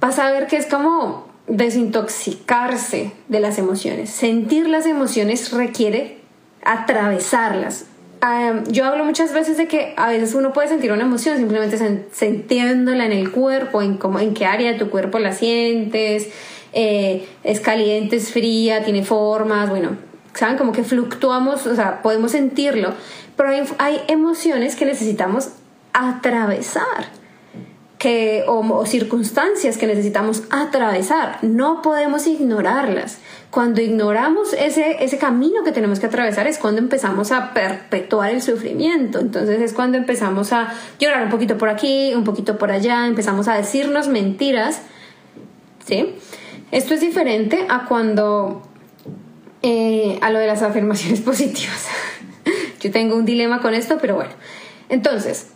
vas 0.00 0.18
a 0.18 0.30
ver 0.30 0.46
que 0.46 0.56
es 0.56 0.66
como 0.66 1.28
desintoxicarse 1.46 3.12
de 3.28 3.40
las 3.40 3.58
emociones. 3.58 4.10
Sentir 4.10 4.68
las 4.68 4.86
emociones 4.86 5.52
requiere 5.52 6.18
atravesarlas. 6.64 7.86
yo 8.68 8.86
hablo 8.86 9.04
muchas 9.04 9.34
veces 9.34 9.58
de 9.58 9.68
que 9.68 9.92
a 9.98 10.08
veces 10.08 10.34
uno 10.34 10.54
puede 10.54 10.68
sentir 10.68 10.92
una 10.92 11.02
emoción 11.02 11.36
simplemente 11.36 11.78
sintiéndola 12.10 13.04
en 13.04 13.12
el 13.12 13.30
cuerpo, 13.30 13.82
en, 13.82 13.98
en 14.20 14.34
qué 14.34 14.46
área 14.46 14.72
de 14.72 14.78
tu 14.78 14.88
cuerpo 14.88 15.18
la 15.18 15.32
sientes, 15.32 16.28
eh, 16.74 17.28
es 17.44 17.60
caliente, 17.60 18.16
es 18.16 18.32
fría, 18.32 18.84
tiene 18.84 19.04
formas, 19.04 19.70
bueno, 19.70 19.96
¿saben? 20.34 20.56
Como 20.58 20.72
que 20.72 20.82
fluctuamos, 20.82 21.66
o 21.66 21.76
sea, 21.76 22.02
podemos 22.02 22.32
sentirlo, 22.32 22.92
pero 23.36 23.50
hay, 23.78 24.00
emociones 24.08 24.74
que 24.76 24.84
necesitamos 24.84 25.50
atravesar. 25.92 27.24
Que, 27.98 28.44
o, 28.46 28.84
circunstancias 28.84 29.78
que 29.78 29.86
necesitamos 29.86 30.42
atravesar. 30.50 31.38
No 31.40 31.80
podemos 31.80 32.26
ignorarlas. 32.26 33.18
Cuando 33.50 33.80
ignoramos 33.80 34.52
ese, 34.52 35.02
ese 35.02 35.16
camino 35.16 35.64
que 35.64 35.72
tenemos 35.72 36.00
que 36.00 36.06
atravesar 36.06 36.46
es 36.46 36.58
cuando 36.58 36.80
empezamos 36.80 37.32
a 37.32 37.54
perpetuar 37.54 38.30
el 38.30 38.42
sufrimiento. 38.42 39.20
Entonces 39.20 39.62
es 39.62 39.72
cuando 39.72 39.96
empezamos 39.96 40.52
a 40.52 40.74
llorar 40.98 41.24
un 41.24 41.30
poquito 41.30 41.56
por 41.56 41.70
aquí, 41.70 42.12
un 42.14 42.24
poquito 42.24 42.58
por 42.58 42.70
allá, 42.72 43.06
empezamos 43.06 43.48
a 43.48 43.54
decirnos 43.54 44.08
mentiras. 44.08 44.82
¿Sí? 45.86 46.16
Esto 46.74 46.94
es 46.94 47.00
diferente 47.00 47.66
a 47.68 47.84
cuando 47.84 48.60
eh, 49.62 50.18
a 50.22 50.30
lo 50.30 50.40
de 50.40 50.48
las 50.48 50.60
afirmaciones 50.60 51.20
positivas. 51.30 51.86
Yo 52.80 52.90
tengo 52.90 53.14
un 53.14 53.24
dilema 53.24 53.60
con 53.60 53.74
esto, 53.74 53.98
pero 54.00 54.16
bueno. 54.16 54.32
Entonces, 54.88 55.50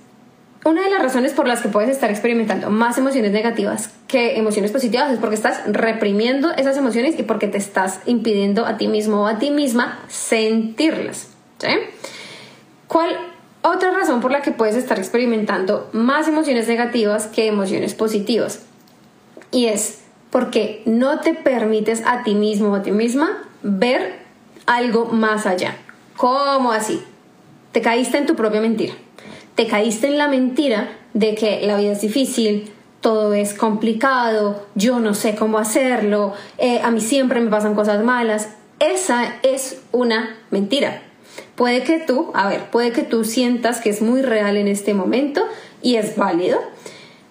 una 0.65 0.85
de 0.85 0.91
las 0.91 1.03
razones 1.03 1.33
por 1.33 1.49
las 1.49 1.61
que 1.61 1.71
puedes 1.71 1.91
estar 1.91 2.09
experimentando 2.09 2.71
más 2.71 2.99
emociones 2.99 3.33
negativas 3.33 3.91
que 4.07 4.39
emociones 4.39 4.71
positivas 4.71 5.11
es 5.11 5.19
porque 5.19 5.35
estás 5.35 5.61
reprimiendo 5.67 6.53
esas 6.53 6.77
emociones 6.77 7.19
y 7.19 7.25
porque 7.25 7.49
te 7.49 7.59
estás 7.59 7.99
impidiendo 8.07 8.65
a 8.65 8.77
ti 8.77 8.87
mismo 8.87 9.23
o 9.23 9.27
a 9.27 9.41
ti 9.41 9.51
misma 9.51 9.99
sentirlas. 10.07 11.31
¿Cuál 12.87 13.11
otra 13.63 13.91
razón 13.91 14.21
por 14.21 14.31
la 14.31 14.43
que 14.43 14.53
puedes 14.53 14.77
estar 14.77 15.01
experimentando 15.01 15.91
más 15.93 16.29
emociones 16.29 16.69
negativas 16.69 17.27
que 17.27 17.49
emociones 17.49 17.95
positivas? 17.95 18.61
Y 19.51 19.67
es 19.67 20.03
porque 20.31 20.83
no 20.85 21.21
te 21.21 21.35
permites 21.35 22.03
a 22.07 22.23
ti 22.23 22.35
mismo 22.35 22.69
o 22.71 22.75
a 22.75 22.83
ti 22.83 22.93
misma 22.93 23.45
ver 23.63 24.17
algo 24.67 25.07
más 25.07 25.47
allá. 25.47 25.77
¿Cómo 26.17 26.73
así? 26.73 27.03
Te 27.73 27.81
caíste 27.81 28.19
en 28.19 28.27
tu 28.27 28.35
propia 28.35 28.61
mentira. 28.61 28.95
Te 29.55 29.67
caíste 29.67 30.09
en 30.09 30.19
la 30.19 30.29
mentira 30.29 30.89
de 31.15 31.35
que 31.35 31.67
la 31.67 31.77
vida 31.77 31.93
es 31.93 32.01
difícil, 32.01 32.71
todo 33.01 33.33
es 33.35 33.55
complicado, 33.55 34.67
yo 34.75 35.01
no 35.01 35.15
sé 35.15 35.35
cómo 35.35 35.59
hacerlo, 35.59 36.35
eh, 36.59 36.81
a 36.83 36.91
mí 36.91 37.01
siempre 37.01 37.41
me 37.41 37.51
pasan 37.51 37.75
cosas 37.75 38.05
malas. 38.05 38.51
Esa 38.81 39.35
es 39.43 39.81
una 39.93 40.37
mentira. 40.51 41.03
Puede 41.57 41.83
que 41.83 41.99
tú, 41.99 42.31
a 42.35 42.49
ver, 42.49 42.71
puede 42.71 42.93
que 42.93 43.03
tú 43.03 43.25
sientas 43.25 43.81
que 43.81 43.91
es 43.91 44.03
muy 44.03 44.23
real 44.23 44.57
en 44.57 44.69
este 44.69 44.95
momento 44.95 45.45
y 45.83 45.97
es 45.97 46.17
válido, 46.17 46.61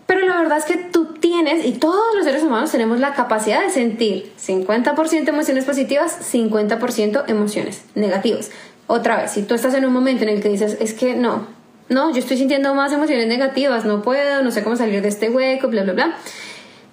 pero 0.07 0.21
la 0.21 0.37
verdad 0.37 0.57
es 0.57 0.65
que 0.65 0.77
tú 0.77 1.13
tienes, 1.19 1.65
y 1.65 1.73
todos 1.73 2.15
los 2.15 2.23
seres 2.23 2.41
humanos 2.41 2.71
tenemos 2.71 2.99
la 2.99 3.13
capacidad 3.13 3.61
de 3.61 3.69
sentir 3.69 4.31
50% 4.39 5.27
emociones 5.27 5.65
positivas, 5.65 6.33
50% 6.33 7.25
emociones 7.27 7.83
negativas. 7.93 8.49
Otra 8.87 9.17
vez, 9.17 9.31
si 9.31 9.43
tú 9.43 9.53
estás 9.53 9.73
en 9.73 9.85
un 9.85 9.91
momento 9.91 10.23
en 10.23 10.29
el 10.29 10.41
que 10.41 10.47
dices, 10.47 10.77
es 10.79 10.93
que 10.93 11.13
no, 11.13 11.45
no, 11.89 12.11
yo 12.11 12.19
estoy 12.19 12.37
sintiendo 12.37 12.73
más 12.73 12.93
emociones 12.93 13.27
negativas, 13.27 13.83
no 13.83 14.01
puedo, 14.01 14.41
no 14.41 14.51
sé 14.51 14.63
cómo 14.63 14.77
salir 14.77 15.01
de 15.01 15.09
este 15.09 15.29
hueco, 15.29 15.67
bla, 15.67 15.83
bla, 15.83 15.93
bla. 15.93 16.17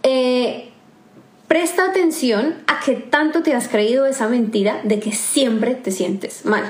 Eh, 0.03 0.71
presta 1.47 1.87
atención 1.87 2.57
a 2.67 2.81
que 2.85 2.95
tanto 2.95 3.43
te 3.43 3.55
has 3.55 3.69
creído 3.69 4.07
esa 4.07 4.29
mentira 4.29 4.81
de 4.83 4.99
que 4.99 5.13
siempre 5.13 5.77
te 5.77 5.93
sientes 5.93 6.45
mal. 6.45 6.65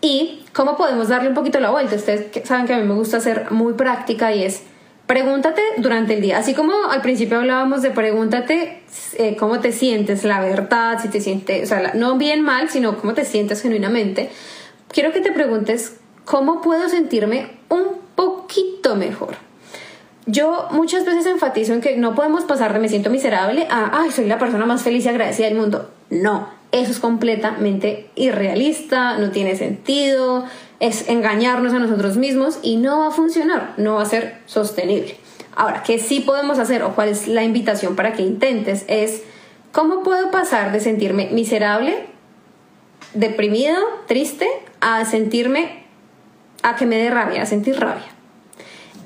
Y 0.00 0.44
cómo 0.52 0.76
podemos 0.76 1.08
darle 1.08 1.28
un 1.28 1.34
poquito 1.34 1.58
la 1.60 1.70
vuelta. 1.70 1.96
Ustedes 1.96 2.26
saben 2.46 2.66
que 2.66 2.74
a 2.74 2.78
mí 2.78 2.84
me 2.84 2.94
gusta 2.94 3.20
ser 3.20 3.50
muy 3.50 3.74
práctica 3.74 4.32
y 4.32 4.44
es 4.44 4.62
Pregúntate 5.08 5.62
durante 5.78 6.12
el 6.12 6.20
día, 6.20 6.36
así 6.36 6.52
como 6.52 6.74
al 6.90 7.00
principio 7.00 7.38
hablábamos 7.38 7.80
de 7.80 7.90
pregúntate 7.90 8.82
eh, 9.14 9.36
cómo 9.36 9.58
te 9.58 9.72
sientes, 9.72 10.22
la 10.22 10.38
verdad, 10.38 11.00
si 11.00 11.08
te 11.08 11.22
sientes, 11.22 11.64
o 11.64 11.66
sea, 11.66 11.94
no 11.94 12.18
bien 12.18 12.42
mal, 12.42 12.68
sino 12.68 12.98
cómo 12.98 13.14
te 13.14 13.24
sientes 13.24 13.62
genuinamente. 13.62 14.28
Quiero 14.92 15.10
que 15.14 15.22
te 15.22 15.32
preguntes 15.32 15.96
cómo 16.26 16.60
puedo 16.60 16.90
sentirme 16.90 17.52
un 17.70 17.86
poquito 18.16 18.96
mejor. 18.96 19.36
Yo 20.26 20.68
muchas 20.72 21.06
veces 21.06 21.24
enfatizo 21.24 21.72
en 21.72 21.80
que 21.80 21.96
no 21.96 22.14
podemos 22.14 22.44
pasar 22.44 22.74
de 22.74 22.78
me 22.78 22.90
siento 22.90 23.08
miserable 23.08 23.66
a, 23.70 24.02
ay, 24.02 24.10
soy 24.10 24.26
la 24.26 24.38
persona 24.38 24.66
más 24.66 24.82
feliz 24.82 25.06
y 25.06 25.08
agradecida 25.08 25.46
del 25.46 25.56
mundo. 25.56 25.90
No, 26.10 26.50
eso 26.70 26.90
es 26.90 26.98
completamente 26.98 28.10
irrealista, 28.14 29.16
no 29.16 29.30
tiene 29.30 29.56
sentido, 29.56 30.44
es 30.80 31.08
engañarnos 31.08 31.72
a 31.72 31.78
nosotros 31.78 32.16
mismos 32.16 32.58
y 32.62 32.76
no 32.76 33.00
va 33.00 33.08
a 33.08 33.10
funcionar, 33.10 33.74
no 33.76 33.94
va 33.94 34.02
a 34.02 34.06
ser 34.06 34.38
sostenible. 34.46 35.16
Ahora, 35.56 35.82
¿qué 35.82 35.98
sí 35.98 36.20
podemos 36.20 36.58
hacer 36.58 36.82
o 36.84 36.94
cuál 36.94 37.08
es 37.08 37.26
la 37.26 37.42
invitación 37.42 37.96
para 37.96 38.12
que 38.12 38.22
intentes? 38.22 38.84
Es, 38.86 39.22
¿cómo 39.72 40.04
puedo 40.04 40.30
pasar 40.30 40.70
de 40.70 40.80
sentirme 40.80 41.30
miserable, 41.32 42.06
deprimido, 43.14 43.76
triste, 44.06 44.46
a 44.80 45.04
sentirme, 45.04 45.84
a 46.62 46.76
que 46.76 46.86
me 46.86 46.96
dé 46.96 47.10
rabia, 47.10 47.42
a 47.42 47.46
sentir 47.46 47.80
rabia? 47.80 48.06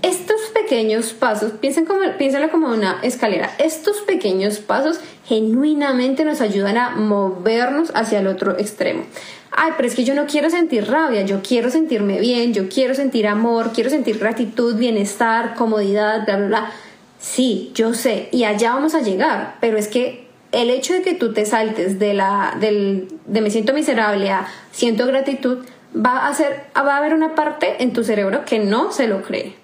Estos 0.03 0.41
pequeños 0.53 1.15
pasos, 1.15 1.53
piensen 1.53 1.87
como, 1.87 2.01
piénsenlo 2.19 2.51
como 2.51 2.67
una 2.67 2.99
escalera, 3.03 3.51
estos 3.59 3.99
pequeños 3.99 4.59
pasos 4.59 5.01
genuinamente 5.25 6.25
nos 6.25 6.41
ayudan 6.41 6.77
a 6.77 6.91
movernos 6.91 7.93
hacia 7.95 8.19
el 8.19 8.27
otro 8.27 8.59
extremo 8.59 9.05
ay, 9.53 9.73
pero 9.77 9.89
es 9.89 9.95
que 9.95 10.05
yo 10.05 10.15
no 10.15 10.27
quiero 10.27 10.51
sentir 10.51 10.87
rabia, 10.91 11.23
yo 11.23 11.43
quiero 11.43 11.71
sentirme 11.71 12.19
bien, 12.21 12.55
yo 12.55 12.69
quiero 12.69 12.95
sentir 12.95 13.27
amor, 13.27 13.73
quiero 13.73 13.91
sentir 13.91 14.19
gratitud, 14.19 14.77
bienestar, 14.77 15.55
comodidad, 15.55 16.25
bla, 16.25 16.37
bla, 16.37 16.47
bla. 16.47 16.73
Sí, 17.19 17.71
yo 17.75 17.95
sé, 17.95 18.29
y 18.33 18.45
allá 18.45 18.75
vamos 18.75 18.95
a 18.95 19.01
llegar, 19.01 19.57
pero 19.61 19.79
es 19.79 19.89
que 19.89 20.27
el 20.53 20.71
hecho 20.71 20.93
de 20.93 21.03
que 21.03 21.15
tú 21.15 21.33
te 21.33 21.47
saltes 21.47 21.99
de 21.99 22.15
la 22.15 22.57
del 22.61 23.09
de 23.27 23.41
me 23.41 23.51
siento 23.51 23.73
miserable 23.73 24.31
a 24.31 24.47
siento 24.71 25.07
gratitud 25.07 25.65
va 25.95 26.19
a 26.19 26.29
hacer 26.29 26.65
va 26.77 26.95
a 26.95 26.99
haber 26.99 27.15
una 27.15 27.35
parte 27.35 27.83
en 27.83 27.93
tu 27.93 28.05
cerebro 28.05 28.45
que 28.45 28.59
no 28.59 28.93
se 28.93 29.09
lo 29.09 29.23
cree. 29.23 29.55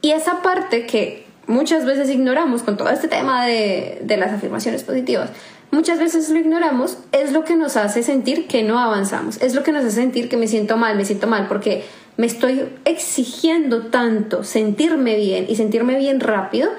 Y 0.00 0.10
esa 0.10 0.42
parte 0.42 0.86
que 0.86 1.24
muchas 1.46 1.84
veces 1.84 2.10
ignoramos 2.10 2.62
con 2.62 2.76
todo 2.76 2.90
este 2.90 3.06
tema 3.06 3.46
de, 3.46 4.00
de 4.02 4.16
las 4.16 4.32
afirmaciones 4.32 4.82
positivas, 4.82 5.30
muchas 5.72 5.98
veces 5.98 6.30
lo 6.30 6.38
ignoramos, 6.38 6.98
es 7.10 7.32
lo 7.32 7.44
que 7.44 7.56
nos 7.56 7.76
hace 7.76 8.04
sentir 8.04 8.46
que 8.46 8.62
no 8.62 8.78
avanzamos, 8.78 9.40
es 9.42 9.54
lo 9.54 9.64
que 9.64 9.72
nos 9.72 9.84
hace 9.84 9.96
sentir 9.96 10.28
que 10.28 10.36
me 10.36 10.46
siento 10.46 10.76
mal, 10.76 10.96
me 10.96 11.04
siento 11.04 11.26
mal, 11.26 11.48
porque 11.48 11.84
me 12.16 12.26
estoy 12.26 12.68
exigiendo 12.84 13.86
tanto 13.86 14.44
sentirme 14.44 15.16
bien 15.16 15.46
y 15.48 15.56
sentirme 15.56 15.98
bien 15.98 16.20
rápido, 16.20 16.70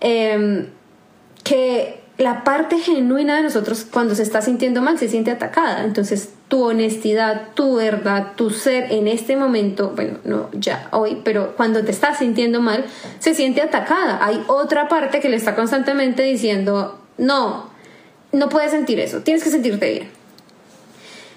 em, 0.00 0.68
que 1.42 2.00
la 2.18 2.44
parte 2.44 2.78
genuina 2.78 3.36
de 3.36 3.42
nosotros 3.42 3.86
cuando 3.90 4.14
se 4.14 4.22
está 4.22 4.40
sintiendo 4.40 4.80
mal 4.80 4.98
se 4.98 5.08
siente 5.08 5.30
atacada. 5.30 5.84
Entonces 5.84 6.30
tu 6.48 6.64
honestidad, 6.64 7.48
tu 7.54 7.76
verdad, 7.76 8.32
tu 8.36 8.50
ser 8.50 8.90
en 8.92 9.06
este 9.06 9.36
momento, 9.36 9.92
bueno, 9.94 10.18
no 10.24 10.48
ya 10.52 10.88
hoy, 10.92 11.20
pero 11.24 11.54
cuando 11.56 11.84
te 11.84 11.90
estás 11.90 12.18
sintiendo 12.18 12.62
mal, 12.62 12.86
se 13.18 13.34
siente 13.34 13.60
atacada. 13.60 14.24
Hay 14.24 14.42
otra 14.46 14.88
parte 14.88 15.20
que 15.20 15.28
le 15.28 15.36
está 15.36 15.54
constantemente 15.54 16.22
diciendo, 16.22 16.98
no, 17.18 17.75
no 18.36 18.48
puedes 18.48 18.70
sentir 18.70 19.00
eso, 19.00 19.20
tienes 19.20 19.42
que 19.42 19.50
sentirte 19.50 19.90
bien. 19.90 20.08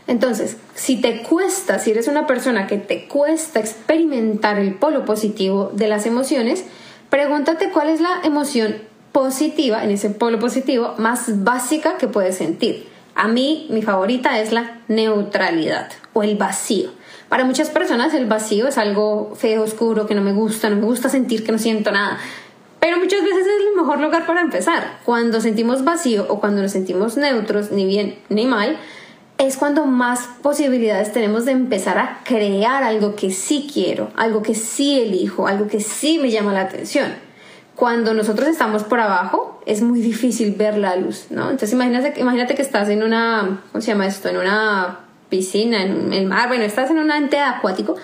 Entonces, 0.08 0.58
si 0.74 1.00
te 1.00 1.22
cuesta, 1.22 1.78
si 1.78 1.92
eres 1.92 2.08
una 2.08 2.26
persona 2.26 2.66
que 2.66 2.78
te 2.78 3.08
cuesta 3.08 3.60
experimentar 3.60 4.58
el 4.58 4.74
polo 4.74 5.06
positivo 5.06 5.72
de 5.74 5.88
las 5.88 6.06
emociones, 6.06 6.66
pregúntate 7.10 7.70
cuál 7.70 7.90
es 7.90 8.02
la 8.02 8.22
emoción 8.24 8.78
positiva, 9.12 9.84
en 9.84 9.92
ese 9.92 10.10
polo 10.10 10.40
positivo, 10.40 10.96
más 10.98 11.44
básica 11.44 11.98
que 11.98 12.08
puedes 12.08 12.38
sentir. 12.38 12.88
A 13.14 13.28
mí, 13.28 13.68
mi 13.70 13.82
favorita 13.82 14.40
es 14.40 14.52
la 14.52 14.80
neutralidad 14.88 15.90
o 16.14 16.24
el 16.24 16.38
vacío. 16.38 16.92
Para 17.28 17.44
muchas 17.46 17.70
personas 17.70 18.16
el 18.16 18.26
vacío 18.26 18.68
es 18.68 18.80
algo 18.80 19.36
feo, 19.36 19.62
oscuro, 19.62 20.08
que 20.08 20.16
no 20.16 20.22
me 20.22 20.34
gusta, 20.34 20.70
no 20.70 20.78
me 20.78 20.86
gusta 20.86 21.10
sentir 21.10 21.44
que 21.44 21.52
no 21.52 21.60
siento 21.60 21.92
nada. 21.92 22.18
Pero 22.80 22.98
muchas 22.98 23.22
veces 23.24 23.46
es 23.46 23.68
el 23.68 23.76
mejor 23.76 24.00
lugar 24.00 24.26
para 24.26 24.42
empezar. 24.42 25.00
Cuando 25.06 25.42
sentimos 25.42 25.84
vacío 25.84 26.26
o 26.30 26.40
cuando 26.40 26.62
nos 26.62 26.72
sentimos 26.72 27.18
neutros, 27.18 27.72
ni 27.72 27.86
bien 27.86 28.18
ni 28.30 28.46
mal, 28.46 28.78
es 29.38 29.56
cuando 29.56 29.86
más 29.86 30.28
posibilidades 30.42 31.14
tenemos 31.14 31.46
de 31.46 31.54
empezar 31.54 31.98
a 31.98 32.20
crear 32.26 32.84
algo 32.84 33.16
que 33.16 33.32
sí 33.32 33.70
quiero, 33.74 34.12
algo 34.18 34.44
que 34.44 34.54
sí 34.54 35.00
elijo, 35.00 35.48
algo 35.48 35.68
que 35.68 35.80
sí 35.80 36.20
me 36.20 36.30
llama 36.30 36.54
la 36.54 36.62
atención. 36.62 37.14
Cuando 37.76 38.14
nosotros 38.14 38.50
estamos 38.50 38.84
por 38.84 39.00
abajo, 39.00 39.62
es 39.66 39.82
muy 39.82 40.02
difícil 40.02 40.54
ver 40.56 40.78
la 40.78 40.98
luz, 40.98 41.28
¿no? 41.30 41.44
Entonces 41.44 41.72
imagínate, 41.72 42.20
imagínate 42.20 42.56
que 42.56 42.62
estás 42.62 42.90
en 42.90 43.04
una, 43.04 43.62
¿cómo 43.72 43.82
se 43.82 43.92
llama 43.92 44.08
esto? 44.08 44.28
En 44.28 44.38
una 44.38 45.00
piscina, 45.30 45.84
en 45.84 46.12
el 46.12 46.26
mar, 46.26 46.50
bueno, 46.50 46.66
estás 46.66 46.92
en 46.92 47.00
un 47.00 47.10
ente 47.10 47.40
acuático. 47.40 47.96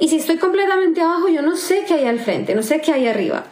Y 0.00 0.08
si 0.08 0.16
estoy 0.16 0.38
completamente 0.38 1.00
abajo, 1.00 1.28
yo 1.28 1.42
no 1.42 1.54
sé 1.54 1.84
qué 1.86 1.94
hay 1.94 2.06
al 2.06 2.18
frente, 2.18 2.56
no 2.56 2.62
sé 2.62 2.80
qué 2.80 2.92
hay 2.92 3.06
arriba. 3.06 3.44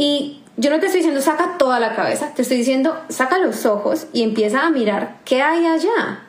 Y 0.00 0.40
yo 0.56 0.70
no 0.70 0.80
te 0.80 0.86
estoy 0.86 1.00
diciendo 1.00 1.20
saca 1.20 1.58
toda 1.58 1.78
la 1.78 1.94
cabeza, 1.94 2.32
te 2.34 2.40
estoy 2.40 2.56
diciendo 2.56 2.98
saca 3.10 3.36
los 3.36 3.66
ojos 3.66 4.06
y 4.14 4.22
empieza 4.22 4.62
a 4.62 4.70
mirar 4.70 5.18
qué 5.26 5.42
hay 5.42 5.66
allá. 5.66 6.20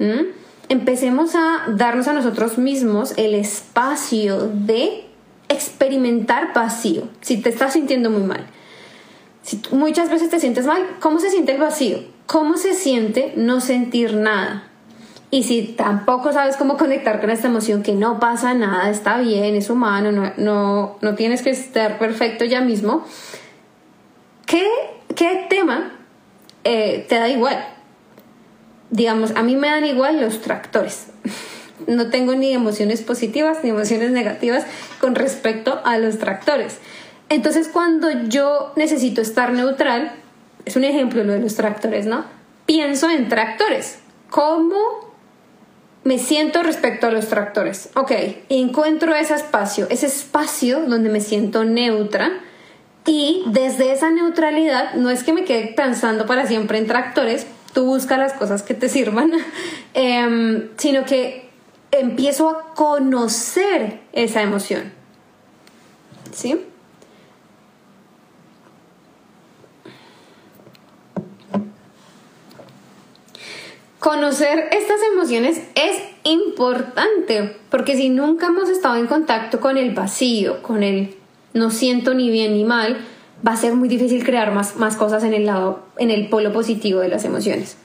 ¿Mm? 0.00 0.32
Empecemos 0.68 1.36
a 1.36 1.66
darnos 1.68 2.08
a 2.08 2.12
nosotros 2.12 2.58
mismos 2.58 3.14
el 3.16 3.36
espacio 3.36 4.50
de 4.52 5.04
experimentar 5.48 6.52
vacío. 6.52 7.04
Si 7.20 7.40
te 7.40 7.50
estás 7.50 7.74
sintiendo 7.74 8.10
muy 8.10 8.22
mal, 8.22 8.44
si 9.42 9.62
muchas 9.70 10.10
veces 10.10 10.28
te 10.28 10.40
sientes 10.40 10.66
mal, 10.66 10.84
¿cómo 10.98 11.20
se 11.20 11.30
siente 11.30 11.52
el 11.52 11.60
vacío? 11.60 12.00
¿Cómo 12.26 12.56
se 12.56 12.74
siente 12.74 13.32
no 13.36 13.60
sentir 13.60 14.14
nada? 14.14 14.64
Y 15.30 15.42
si 15.42 15.62
tampoco 15.62 16.32
sabes 16.32 16.56
cómo 16.56 16.78
conectar 16.78 17.20
con 17.20 17.28
esta 17.28 17.48
emoción, 17.48 17.82
que 17.82 17.92
no 17.92 18.18
pasa 18.18 18.54
nada, 18.54 18.88
está 18.88 19.18
bien, 19.18 19.54
es 19.56 19.68
humano, 19.68 20.10
no, 20.10 20.32
no, 20.38 20.96
no 21.02 21.14
tienes 21.16 21.42
que 21.42 21.50
estar 21.50 21.98
perfecto 21.98 22.46
ya 22.46 22.62
mismo, 22.62 23.04
¿qué, 24.46 24.66
qué 25.14 25.46
tema 25.50 25.92
eh, 26.64 27.04
te 27.08 27.16
da 27.16 27.28
igual? 27.28 27.62
Digamos, 28.90 29.32
a 29.36 29.42
mí 29.42 29.54
me 29.54 29.68
dan 29.68 29.84
igual 29.84 30.20
los 30.20 30.40
tractores. 30.40 31.08
No 31.86 32.10
tengo 32.10 32.34
ni 32.34 32.52
emociones 32.52 33.02
positivas 33.02 33.58
ni 33.62 33.70
emociones 33.70 34.10
negativas 34.10 34.66
con 35.00 35.14
respecto 35.14 35.80
a 35.84 35.96
los 35.96 36.18
tractores. 36.18 36.78
Entonces, 37.28 37.68
cuando 37.68 38.10
yo 38.24 38.72
necesito 38.74 39.20
estar 39.20 39.52
neutral, 39.52 40.12
es 40.64 40.74
un 40.74 40.82
ejemplo 40.82 41.22
lo 41.22 41.34
de 41.34 41.38
los 41.38 41.54
tractores, 41.54 42.04
¿no? 42.04 42.24
Pienso 42.66 43.08
en 43.08 43.28
tractores. 43.28 44.00
¿Cómo 44.28 45.07
me 46.08 46.18
siento 46.18 46.62
respecto 46.62 47.06
a 47.06 47.10
los 47.10 47.28
tractores. 47.28 47.90
Ok, 47.94 48.12
encuentro 48.48 49.14
ese 49.14 49.34
espacio, 49.34 49.86
ese 49.90 50.06
espacio 50.06 50.80
donde 50.86 51.10
me 51.10 51.20
siento 51.20 51.64
neutra 51.64 52.30
y 53.04 53.42
desde 53.48 53.92
esa 53.92 54.10
neutralidad 54.10 54.94
no 54.94 55.10
es 55.10 55.22
que 55.22 55.34
me 55.34 55.44
quede 55.44 55.74
pensando 55.76 56.24
para 56.24 56.46
siempre 56.46 56.78
en 56.78 56.86
tractores, 56.86 57.46
tú 57.74 57.84
buscas 57.84 58.18
las 58.18 58.32
cosas 58.32 58.62
que 58.62 58.72
te 58.72 58.88
sirvan, 58.88 59.32
em, 59.92 60.70
sino 60.78 61.04
que 61.04 61.50
empiezo 61.90 62.48
a 62.48 62.74
conocer 62.74 64.00
esa 64.14 64.40
emoción. 64.40 64.90
¿Sí? 66.32 66.58
Conocer 74.08 74.70
estas 74.72 75.00
emociones 75.12 75.60
es 75.74 75.98
importante, 76.24 77.54
porque 77.68 77.94
si 77.94 78.08
nunca 78.08 78.46
hemos 78.46 78.70
estado 78.70 78.96
en 78.96 79.06
contacto 79.06 79.60
con 79.60 79.76
el 79.76 79.94
vacío, 79.94 80.62
con 80.62 80.82
el 80.82 81.14
no 81.52 81.70
siento 81.70 82.14
ni 82.14 82.30
bien 82.30 82.54
ni 82.54 82.64
mal, 82.64 82.96
va 83.46 83.52
a 83.52 83.56
ser 83.58 83.74
muy 83.74 83.86
difícil 83.86 84.24
crear 84.24 84.50
más, 84.50 84.76
más 84.76 84.96
cosas 84.96 85.24
en 85.24 85.34
el 85.34 85.44
lado, 85.44 85.82
en 85.98 86.10
el 86.10 86.30
polo 86.30 86.54
positivo 86.54 87.00
de 87.00 87.08
las 87.08 87.26
emociones. 87.26 87.76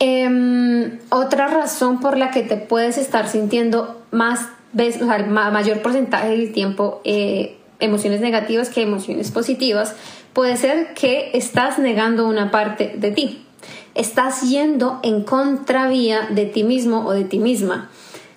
Em, 0.00 0.98
otra 1.10 1.46
razón 1.46 2.00
por 2.00 2.18
la 2.18 2.32
que 2.32 2.42
te 2.42 2.56
puedes 2.56 2.98
estar 2.98 3.28
sintiendo 3.28 4.02
más 4.10 4.48
o 4.76 5.04
sea, 5.04 5.18
mayor 5.52 5.82
porcentaje 5.82 6.30
del 6.30 6.52
tiempo 6.52 7.00
eh, 7.04 7.58
emociones 7.78 8.20
negativas 8.20 8.70
que 8.70 8.82
emociones 8.82 9.30
positivas, 9.30 9.94
puede 10.32 10.56
ser 10.56 10.94
que 10.94 11.30
estás 11.34 11.78
negando 11.78 12.26
una 12.26 12.50
parte 12.50 12.94
de 12.96 13.12
ti 13.12 13.46
estás 13.94 14.42
yendo 14.42 15.00
en 15.02 15.22
contravía 15.22 16.28
de 16.30 16.46
ti 16.46 16.64
mismo 16.64 17.06
o 17.06 17.12
de 17.12 17.24
ti 17.24 17.38
misma. 17.38 17.90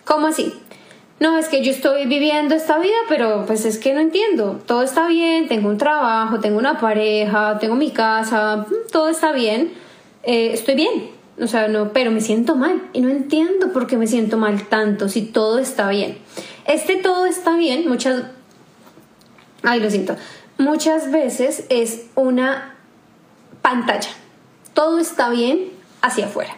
¿Cómo 0.05 0.27
así? 0.27 0.53
No, 1.19 1.37
es 1.37 1.47
que 1.47 1.63
yo 1.63 1.71
estoy 1.71 2.05
viviendo 2.05 2.55
esta 2.55 2.79
vida, 2.79 2.97
pero 3.07 3.45
pues 3.45 3.65
es 3.65 3.77
que 3.77 3.93
no 3.93 4.01
entiendo. 4.01 4.59
Todo 4.65 4.83
está 4.83 5.07
bien, 5.07 5.47
tengo 5.47 5.69
un 5.69 5.77
trabajo, 5.77 6.39
tengo 6.39 6.57
una 6.57 6.79
pareja, 6.79 7.59
tengo 7.59 7.75
mi 7.75 7.91
casa, 7.91 8.57
mm, 8.57 8.91
todo 8.91 9.09
está 9.09 9.31
bien, 9.31 9.71
eh, 10.23 10.51
estoy 10.53 10.75
bien. 10.75 11.11
O 11.39 11.47
sea, 11.47 11.67
no, 11.67 11.93
pero 11.93 12.11
me 12.11 12.21
siento 12.21 12.55
mal 12.55 12.81
y 12.93 13.01
no 13.01 13.09
entiendo 13.09 13.71
por 13.71 13.87
qué 13.87 13.97
me 13.97 14.07
siento 14.07 14.37
mal 14.37 14.67
tanto 14.67 15.09
si 15.09 15.21
todo 15.21 15.59
está 15.59 15.89
bien. 15.89 16.17
Este 16.67 16.97
todo 16.97 17.25
está 17.25 17.55
bien, 17.55 17.87
muchas... 17.87 18.23
Ay, 19.63 19.79
lo 19.79 19.89
siento. 19.89 20.15
Muchas 20.57 21.11
veces 21.11 21.65
es 21.69 22.07
una 22.15 22.75
pantalla 23.61 24.09
todo 24.73 24.99
está 24.99 25.29
bien 25.29 25.71
hacia 26.01 26.25
afuera. 26.25 26.55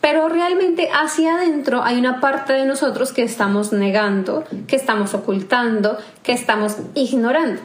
Pero 0.00 0.28
realmente 0.28 0.88
hacia 0.92 1.36
adentro 1.36 1.82
hay 1.82 1.98
una 1.98 2.20
parte 2.20 2.54
de 2.54 2.64
nosotros 2.64 3.12
que 3.12 3.22
estamos 3.22 3.72
negando, 3.72 4.44
que 4.66 4.76
estamos 4.76 5.12
ocultando, 5.14 5.98
que 6.22 6.32
estamos 6.32 6.76
ignorando. 6.94 7.60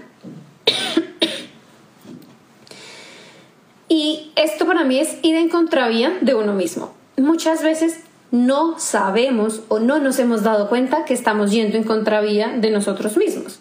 y 3.87 4.31
esto 4.35 4.65
para 4.65 4.83
mí 4.83 4.99
es 4.99 5.17
ir 5.21 5.35
en 5.35 5.49
contravía 5.49 6.17
de 6.21 6.35
uno 6.35 6.53
mismo. 6.53 6.93
Muchas 7.15 7.63
veces 7.63 8.01
no 8.31 8.77
sabemos 8.79 9.61
o 9.69 9.79
no 9.79 9.99
nos 9.99 10.19
hemos 10.19 10.43
dado 10.43 10.67
cuenta 10.67 11.05
que 11.05 11.13
estamos 11.13 11.51
yendo 11.51 11.77
en 11.77 11.83
contravía 11.83 12.49
de 12.49 12.69
nosotros 12.69 13.15
mismos. 13.15 13.59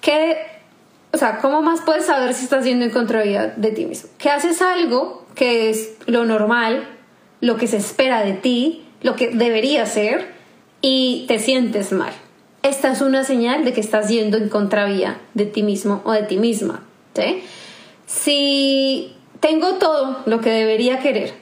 Que, 0.00 0.38
o 1.12 1.18
sea, 1.18 1.38
¿cómo 1.40 1.60
más 1.60 1.82
puedes 1.82 2.06
saber 2.06 2.32
si 2.32 2.44
estás 2.44 2.64
yendo 2.64 2.86
en 2.86 2.92
contravía 2.92 3.48
de 3.48 3.72
ti 3.72 3.84
mismo? 3.84 4.08
Que 4.16 4.30
haces 4.30 4.62
algo 4.62 5.25
que 5.36 5.70
es 5.70 5.94
lo 6.06 6.24
normal, 6.24 6.88
lo 7.40 7.56
que 7.56 7.68
se 7.68 7.76
espera 7.76 8.24
de 8.24 8.32
ti, 8.32 8.84
lo 9.02 9.14
que 9.14 9.28
debería 9.28 9.86
ser, 9.86 10.34
y 10.80 11.26
te 11.28 11.38
sientes 11.38 11.92
mal. 11.92 12.12
Esta 12.62 12.90
es 12.90 13.00
una 13.00 13.22
señal 13.22 13.64
de 13.64 13.72
que 13.72 13.80
estás 13.80 14.08
yendo 14.08 14.36
en 14.36 14.48
contravía 14.48 15.20
de 15.34 15.46
ti 15.46 15.62
mismo 15.62 16.02
o 16.04 16.10
de 16.10 16.22
ti 16.22 16.38
misma. 16.38 16.82
Si 18.06 19.14
tengo 19.40 19.74
todo 19.74 20.22
lo 20.26 20.40
que 20.40 20.50
debería 20.50 20.98
querer 20.98 21.32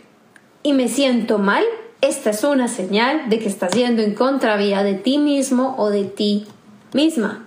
y 0.63 0.73
me 0.73 0.89
siento 0.89 1.39
mal, 1.39 1.65
esta 2.01 2.31
es 2.31 2.45
una 2.45 2.69
señal 2.69 3.29
de 3.31 3.39
que 3.39 3.49
estás 3.49 3.73
yendo 3.73 4.03
en 4.03 4.15
contravía 4.15 4.83
de 4.83 4.95
ti 4.95 5.19
mismo 5.19 5.75
o 5.79 5.91
de 5.91 6.05
ti 6.05 6.47
misma. 6.93 7.47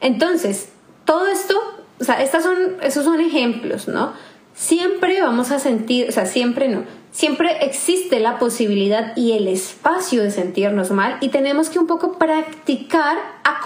Entonces, 0.00 0.68
todo 1.04 1.26
esto, 1.26 1.54
o 2.00 2.04
sea, 2.04 2.22
estas 2.22 2.42
son, 2.42 2.56
esos 2.82 3.04
son 3.04 3.20
ejemplos, 3.20 3.88
¿no? 3.88 4.12
Siempre 4.56 5.20
vamos 5.20 5.52
a 5.52 5.58
sentir, 5.58 6.08
o 6.08 6.12
sea, 6.12 6.26
siempre 6.26 6.68
no, 6.68 6.84
siempre 7.12 7.64
existe 7.64 8.18
la 8.18 8.38
posibilidad 8.38 9.16
y 9.16 9.32
el 9.32 9.46
espacio 9.46 10.22
de 10.22 10.30
sentirnos 10.30 10.90
mal 10.90 11.18
y 11.20 11.28
tenemos 11.28 11.68
que 11.68 11.78
un 11.78 11.86
poco 11.86 12.14
practicar, 12.14 13.18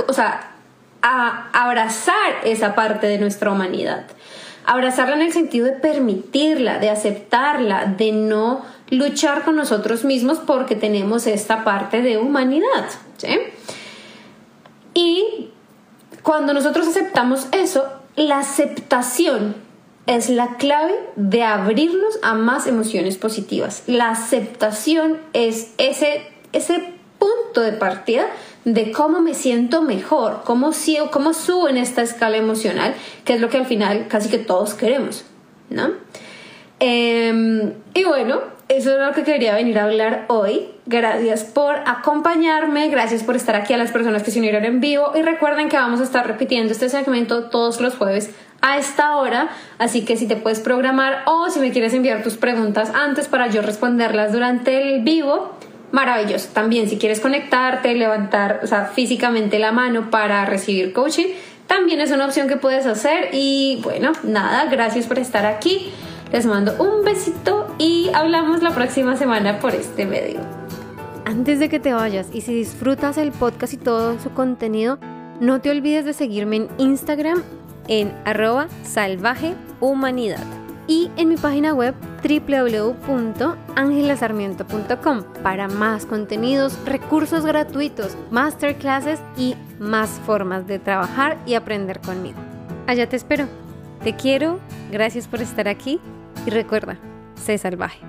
o 0.08 0.12
sea, 0.12 0.52
a 1.02 1.48
abrazar 1.52 2.44
esa 2.44 2.74
parte 2.74 3.06
de 3.06 3.18
nuestra 3.18 3.50
humanidad. 3.50 4.04
Abrazarla 4.66 5.14
en 5.14 5.22
el 5.22 5.32
sentido 5.32 5.66
de 5.66 5.72
permitirla, 5.72 6.78
de 6.78 6.90
aceptarla, 6.90 7.86
de 7.86 8.12
no 8.12 8.62
luchar 8.90 9.44
con 9.44 9.56
nosotros 9.56 10.04
mismos 10.04 10.38
porque 10.38 10.76
tenemos 10.76 11.26
esta 11.26 11.64
parte 11.64 12.02
de 12.02 12.18
humanidad. 12.18 12.90
¿sí? 13.16 13.38
Y 14.92 15.48
cuando 16.22 16.52
nosotros 16.52 16.86
aceptamos 16.88 17.46
eso, 17.52 17.86
la 18.16 18.40
aceptación 18.40 19.69
es 20.06 20.28
la 20.28 20.56
clave 20.56 20.94
de 21.16 21.42
abrirnos 21.42 22.18
a 22.22 22.34
más 22.34 22.66
emociones 22.66 23.16
positivas. 23.16 23.82
La 23.86 24.10
aceptación 24.10 25.18
es 25.32 25.72
ese, 25.78 26.22
ese 26.52 26.94
punto 27.18 27.60
de 27.60 27.72
partida 27.72 28.26
de 28.64 28.92
cómo 28.92 29.20
me 29.20 29.34
siento 29.34 29.82
mejor, 29.82 30.42
cómo, 30.44 30.72
cómo 31.10 31.32
subo 31.32 31.68
en 31.68 31.76
esta 31.76 32.02
escala 32.02 32.36
emocional, 32.36 32.94
que 33.24 33.34
es 33.34 33.40
lo 33.40 33.48
que 33.48 33.58
al 33.58 33.66
final 33.66 34.06
casi 34.08 34.28
que 34.28 34.38
todos 34.38 34.74
queremos, 34.74 35.24
¿no? 35.70 35.90
Em, 36.78 37.74
y 37.94 38.04
bueno, 38.04 38.40
eso 38.68 38.92
es 38.92 39.06
lo 39.06 39.12
que 39.12 39.22
quería 39.22 39.54
venir 39.54 39.78
a 39.78 39.84
hablar 39.84 40.24
hoy. 40.28 40.68
Gracias 40.86 41.44
por 41.44 41.76
acompañarme, 41.86 42.88
gracias 42.88 43.22
por 43.22 43.36
estar 43.36 43.54
aquí 43.54 43.74
a 43.74 43.78
las 43.78 43.92
personas 43.92 44.22
que 44.22 44.30
se 44.30 44.38
unieron 44.38 44.64
en 44.64 44.80
vivo 44.80 45.12
y 45.14 45.22
recuerden 45.22 45.68
que 45.68 45.76
vamos 45.76 46.00
a 46.00 46.04
estar 46.04 46.26
repitiendo 46.26 46.72
este 46.72 46.88
segmento 46.88 47.50
todos 47.50 47.80
los 47.80 47.96
jueves 47.96 48.30
a 48.62 48.78
esta 48.78 49.16
hora, 49.16 49.48
así 49.78 50.04
que 50.04 50.16
si 50.16 50.26
te 50.26 50.36
puedes 50.36 50.60
programar 50.60 51.22
o 51.26 51.48
si 51.50 51.60
me 51.60 51.70
quieres 51.70 51.94
enviar 51.94 52.22
tus 52.22 52.36
preguntas 52.36 52.90
antes 52.94 53.28
para 53.28 53.48
yo 53.48 53.62
responderlas 53.62 54.32
durante 54.32 54.80
el 54.82 55.02
vivo, 55.02 55.52
maravilloso. 55.92 56.48
También 56.52 56.88
si 56.88 56.98
quieres 56.98 57.20
conectarte, 57.20 57.94
levantar, 57.94 58.60
o 58.62 58.66
sea, 58.66 58.86
físicamente 58.86 59.58
la 59.58 59.72
mano 59.72 60.10
para 60.10 60.44
recibir 60.44 60.92
coaching, 60.92 61.26
también 61.66 62.00
es 62.00 62.10
una 62.10 62.26
opción 62.26 62.48
que 62.48 62.56
puedes 62.56 62.86
hacer 62.86 63.30
y 63.32 63.80
bueno, 63.82 64.12
nada, 64.24 64.66
gracias 64.66 65.06
por 65.06 65.18
estar 65.18 65.46
aquí. 65.46 65.92
Les 66.32 66.46
mando 66.46 66.74
un 66.78 67.04
besito 67.04 67.74
y 67.78 68.10
hablamos 68.14 68.62
la 68.62 68.70
próxima 68.70 69.16
semana 69.16 69.58
por 69.58 69.74
este 69.74 70.06
medio. 70.06 70.40
Antes 71.24 71.58
de 71.58 71.68
que 71.68 71.80
te 71.80 71.92
vayas 71.92 72.28
y 72.32 72.40
si 72.40 72.54
disfrutas 72.54 73.18
el 73.18 73.32
podcast 73.32 73.72
y 73.72 73.76
todo 73.76 74.18
su 74.20 74.30
contenido, 74.30 74.98
no 75.40 75.60
te 75.60 75.70
olvides 75.70 76.04
de 76.04 76.12
seguirme 76.12 76.56
en 76.56 76.68
Instagram 76.78 77.42
en 77.88 78.12
arroba 78.24 78.68
salvajehumanidad 78.84 80.44
y 80.86 81.10
en 81.16 81.28
mi 81.28 81.36
página 81.36 81.72
web 81.72 81.94
www.angelasarmiento.com 82.22 85.22
para 85.42 85.66
más 85.68 86.04
contenidos, 86.04 86.76
recursos 86.84 87.46
gratuitos, 87.46 88.18
masterclasses 88.30 89.20
y 89.36 89.54
más 89.78 90.20
formas 90.26 90.66
de 90.66 90.80
trabajar 90.80 91.38
y 91.46 91.54
aprender 91.54 92.00
conmigo. 92.00 92.38
Allá 92.86 93.08
te 93.08 93.16
espero. 93.16 93.46
Te 94.02 94.14
quiero, 94.16 94.60
gracias 94.90 95.28
por 95.28 95.42
estar 95.42 95.68
aquí 95.68 96.00
y 96.46 96.50
recuerda, 96.50 96.98
sé 97.36 97.58
salvaje. 97.58 98.00